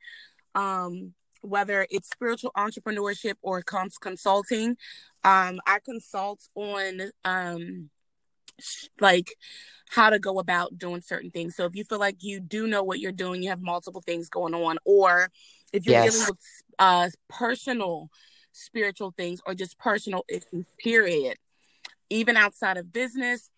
um 0.54 1.14
whether 1.42 1.86
it's 1.90 2.10
spiritual 2.10 2.52
entrepreneurship 2.58 3.36
or 3.42 3.62
cons- 3.62 3.98
consulting 3.98 4.78
um 5.26 5.60
I 5.66 5.80
consult 5.84 6.42
on 6.56 7.12
um 7.26 7.90
like 9.02 9.36
how 9.90 10.10
to 10.10 10.20
go 10.20 10.40
about 10.40 10.78
doing 10.78 11.02
certain 11.02 11.32
things. 11.32 11.56
So 11.56 11.66
if 11.66 11.76
you 11.76 11.84
feel 11.84 12.00
like 12.00 12.18
you 12.24 12.40
do 12.40 12.68
know 12.68 12.84
what 12.84 13.00
you're 13.00 13.12
doing, 13.12 13.44
you 13.44 13.50
have 13.50 13.62
multiple 13.62 14.02
things 14.02 14.30
going 14.30 14.54
on, 14.54 14.78
or 14.86 15.30
if 15.74 15.86
you're 15.86 15.96
yes. 15.96 16.14
dealing 16.14 16.28
with 16.30 16.40
uh, 16.80 17.10
personal 17.30 18.10
spiritual 18.52 19.14
things 19.18 19.42
or 19.46 19.54
just 19.54 19.78
personal 19.78 20.24
issues, 20.30 20.66
period, 20.80 21.38
even 22.10 22.38
outside 22.38 22.78
of 22.78 22.94
business, 22.94 23.50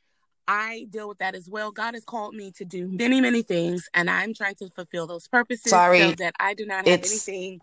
I 0.47 0.87
deal 0.89 1.07
with 1.07 1.19
that 1.19 1.35
as 1.35 1.49
well. 1.49 1.71
God 1.71 1.93
has 1.93 2.03
called 2.03 2.33
me 2.33 2.51
to 2.57 2.65
do 2.65 2.87
many, 2.87 3.21
many 3.21 3.41
things, 3.41 3.89
and 3.93 4.09
I'm 4.09 4.33
trying 4.33 4.55
to 4.55 4.69
fulfill 4.69 5.05
those 5.05 5.27
purposes 5.27 5.69
Sorry. 5.69 5.99
so 5.99 6.11
that 6.15 6.33
I 6.39 6.53
do 6.53 6.65
not 6.65 6.87
have 6.87 6.99
it's... 6.99 7.11
anything 7.11 7.61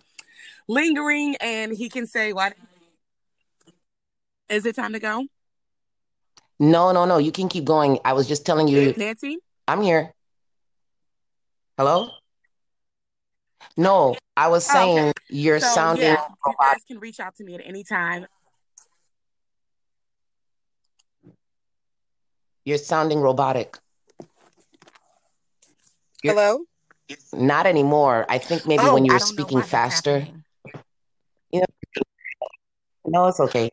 lingering. 0.69 1.37
And 1.41 1.73
He 1.73 1.89
can 1.89 2.07
say, 2.07 2.33
"What 2.33 2.55
is 4.49 4.67
it 4.67 4.77
time 4.77 4.93
to 4.93 5.01
go?" 5.01 5.27
No, 6.59 6.93
no, 6.93 7.05
no. 7.05 7.19
You 7.19 7.33
can 7.33 7.49
keep 7.49 7.65
going. 7.65 7.99
I 8.05 8.13
was 8.13 8.29
just 8.29 8.47
telling 8.47 8.69
you. 8.69 8.95
Nancy? 8.97 9.39
I'm 9.67 9.83
here. 9.83 10.15
Hello? 11.77 12.11
No, 13.77 14.15
I 14.37 14.49
was 14.49 14.65
saying 14.65 14.99
oh, 14.99 15.09
okay. 15.09 15.13
you're 15.31 15.59
so, 15.59 15.67
sounding. 15.67 16.05
Yeah, 16.05 16.25
you 16.47 16.55
guys 16.61 16.77
can 16.87 16.99
reach 17.01 17.19
out 17.19 17.35
to 17.37 17.45
me 17.45 17.55
at 17.57 17.63
any 17.65 17.83
time. 17.83 18.27
You're 22.65 22.79
sounding 22.79 23.21
robotic. 23.21 23.79
You're, 26.23 26.35
Hello? 26.35 26.65
Not 27.33 27.67
anymore. 27.67 28.25
I 28.29 28.39
think 28.39 28.67
maybe 28.67 28.85
oh, 28.85 28.95
when 28.95 29.05
you 29.05 29.13
were 29.13 29.19
speaking 29.19 29.61
faster. 29.61 30.27
You 31.51 31.61
know, 31.61 31.67
no, 33.07 33.27
it's 33.27 33.41
okay. 33.41 33.71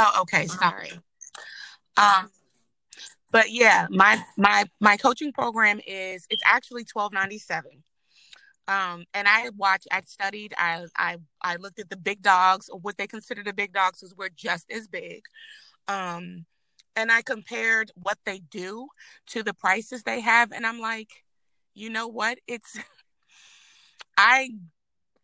Oh, 0.00 0.20
okay. 0.22 0.46
Sorry. 0.46 0.92
Um, 1.96 2.30
but 3.32 3.50
yeah, 3.50 3.88
my 3.90 4.22
my 4.36 4.64
my 4.80 4.96
coaching 4.96 5.32
program 5.32 5.80
is 5.86 6.24
it's 6.30 6.42
actually 6.46 6.84
twelve 6.84 7.12
ninety 7.12 7.38
seven. 7.38 7.82
Um, 8.68 9.06
and 9.14 9.26
I 9.26 9.48
watched, 9.56 9.88
I 9.90 10.02
studied, 10.02 10.54
I 10.56 10.84
I 10.96 11.16
I 11.42 11.56
looked 11.56 11.80
at 11.80 11.90
the 11.90 11.96
big 11.96 12.22
dogs 12.22 12.68
or 12.68 12.78
what 12.78 12.96
they 12.96 13.08
consider 13.08 13.42
the 13.42 13.52
big 13.52 13.72
dogs 13.72 13.98
because 14.00 14.14
we're 14.16 14.28
just 14.28 14.70
as 14.70 14.86
big. 14.86 15.22
Um, 15.88 16.46
and 16.94 17.10
I 17.10 17.22
compared 17.22 17.90
what 17.96 18.18
they 18.24 18.38
do 18.38 18.88
to 19.28 19.42
the 19.42 19.54
prices 19.54 20.04
they 20.04 20.20
have, 20.20 20.52
and 20.52 20.64
I'm 20.64 20.80
like, 20.80 21.24
you 21.74 21.90
know 21.90 22.06
what? 22.06 22.38
It's 22.46 22.78
I 24.16 24.50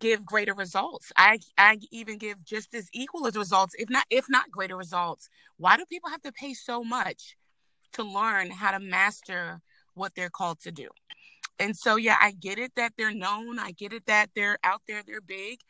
give 0.00 0.24
greater 0.24 0.54
results. 0.54 1.12
I 1.16 1.38
I 1.56 1.78
even 1.90 2.18
give 2.18 2.44
just 2.44 2.74
as 2.74 2.88
equal 2.92 3.26
as 3.26 3.36
results, 3.36 3.74
if 3.78 3.88
not 3.90 4.04
if 4.10 4.26
not 4.28 4.50
greater 4.50 4.76
results. 4.76 5.28
Why 5.56 5.76
do 5.76 5.84
people 5.86 6.10
have 6.10 6.22
to 6.22 6.32
pay 6.32 6.54
so 6.54 6.84
much 6.84 7.36
to 7.92 8.02
learn 8.02 8.50
how 8.50 8.72
to 8.72 8.80
master 8.80 9.60
what 9.94 10.14
they're 10.14 10.30
called 10.30 10.60
to 10.60 10.72
do? 10.72 10.88
And 11.58 11.76
so 11.76 11.96
yeah, 11.96 12.16
I 12.20 12.32
get 12.32 12.58
it 12.58 12.72
that 12.76 12.92
they're 12.96 13.14
known. 13.14 13.58
I 13.58 13.72
get 13.72 13.92
it 13.92 14.06
that 14.06 14.30
they're 14.34 14.58
out 14.64 14.82
there, 14.88 15.02
they're 15.06 15.20
big, 15.20 15.60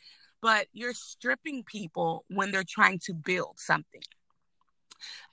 but 0.40 0.66
you're 0.72 0.94
stripping 0.94 1.62
people 1.64 2.24
when 2.28 2.50
they're 2.50 2.64
trying 2.66 3.00
to 3.06 3.14
build 3.14 3.58
something. 3.58 4.02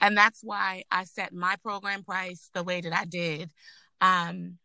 And 0.02 0.18
that's 0.18 0.42
why 0.44 0.84
I 0.92 1.06
set 1.06 1.34
my 1.34 1.56
program 1.64 2.04
price 2.04 2.50
the 2.54 2.64
way 2.64 2.82
that 2.82 2.94
I 2.94 3.06
did. 3.06 3.52
Um, 4.02 4.58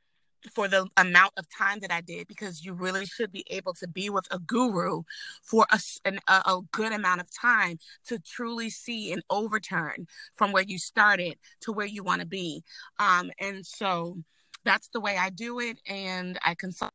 for 0.52 0.68
the 0.68 0.86
amount 0.96 1.32
of 1.36 1.46
time 1.48 1.80
that 1.80 1.92
I 1.92 2.00
did 2.00 2.28
because 2.28 2.64
you 2.64 2.72
really 2.72 3.06
should 3.06 3.32
be 3.32 3.44
able 3.48 3.74
to 3.74 3.88
be 3.88 4.10
with 4.10 4.26
a 4.30 4.38
guru 4.38 5.02
for 5.42 5.66
a, 5.70 5.80
an, 6.04 6.18
a, 6.28 6.60
good 6.72 6.92
amount 6.92 7.20
of 7.20 7.28
time 7.30 7.78
to 8.06 8.18
truly 8.18 8.70
see 8.70 9.12
an 9.12 9.22
overturn 9.30 10.06
from 10.34 10.52
where 10.52 10.62
you 10.62 10.78
started 10.78 11.36
to 11.60 11.72
where 11.72 11.86
you 11.86 12.02
want 12.02 12.20
to 12.20 12.26
be. 12.26 12.62
Um, 12.98 13.30
and 13.40 13.64
so 13.64 14.18
that's 14.64 14.88
the 14.88 15.00
way 15.00 15.16
I 15.16 15.30
do 15.30 15.60
it. 15.60 15.78
And 15.86 16.38
I 16.44 16.54
consult. 16.54 16.92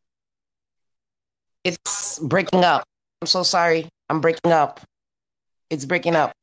It's 1.63 2.19
breaking 2.19 2.63
up. 2.63 2.83
I'm 3.21 3.27
so 3.27 3.43
sorry. 3.43 3.87
I'm 4.09 4.19
breaking 4.19 4.51
up. 4.51 4.81
It's 5.69 5.85
breaking 5.85 6.15
up. 6.15 6.33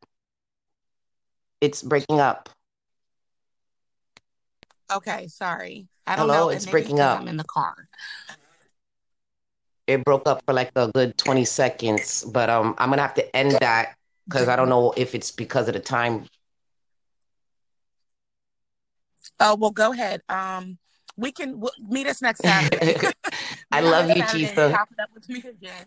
It's 1.61 1.83
breaking 1.83 2.21
up. 2.21 2.49
Okay, 4.91 5.29
sorry. 5.29 5.89
I 6.07 6.17
don't 6.17 6.29
Hello, 6.29 6.49
know. 6.49 6.51
it's 6.51 6.67
breaking 6.67 7.01
up. 7.01 7.21
I'm 7.21 7.29
in 7.29 7.37
the 7.37 7.45
car. 7.45 7.89
It 9.87 10.05
broke 10.05 10.29
up 10.29 10.43
for 10.45 10.53
like 10.53 10.71
a 10.77 10.91
good 10.93 11.17
20 11.17 11.45
seconds, 11.45 12.25
but 12.25 12.51
um, 12.51 12.75
I'm 12.79 12.91
gonna 12.91 13.03
have 13.03 13.15
to 13.15 13.37
end 13.37 13.53
that 13.61 13.97
because 14.27 14.49
I 14.49 14.57
don't 14.57 14.69
know 14.69 14.93
if 14.97 15.15
it's 15.15 15.31
because 15.31 15.69
of 15.69 15.75
the 15.75 15.81
time. 15.81 16.27
Oh 19.41 19.57
well, 19.57 19.71
go 19.71 19.93
ahead. 19.93 20.23
Um, 20.29 20.79
we 21.17 21.33
can 21.33 21.61
we'll, 21.61 21.73
meet 21.89 22.07
us 22.07 22.21
next 22.21 22.41
Saturday. 22.41 22.97
I 23.73 23.81
love 23.81 24.09
you, 24.11 24.23
Chisa. 24.23 24.73
Chop 24.73 24.89
it 24.93 25.01
up 25.01 25.11
with 25.15 25.29
me 25.29 25.39
again. 25.39 25.87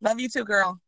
Love 0.00 0.20
you 0.20 0.28
too, 0.28 0.44
girl. 0.44 0.80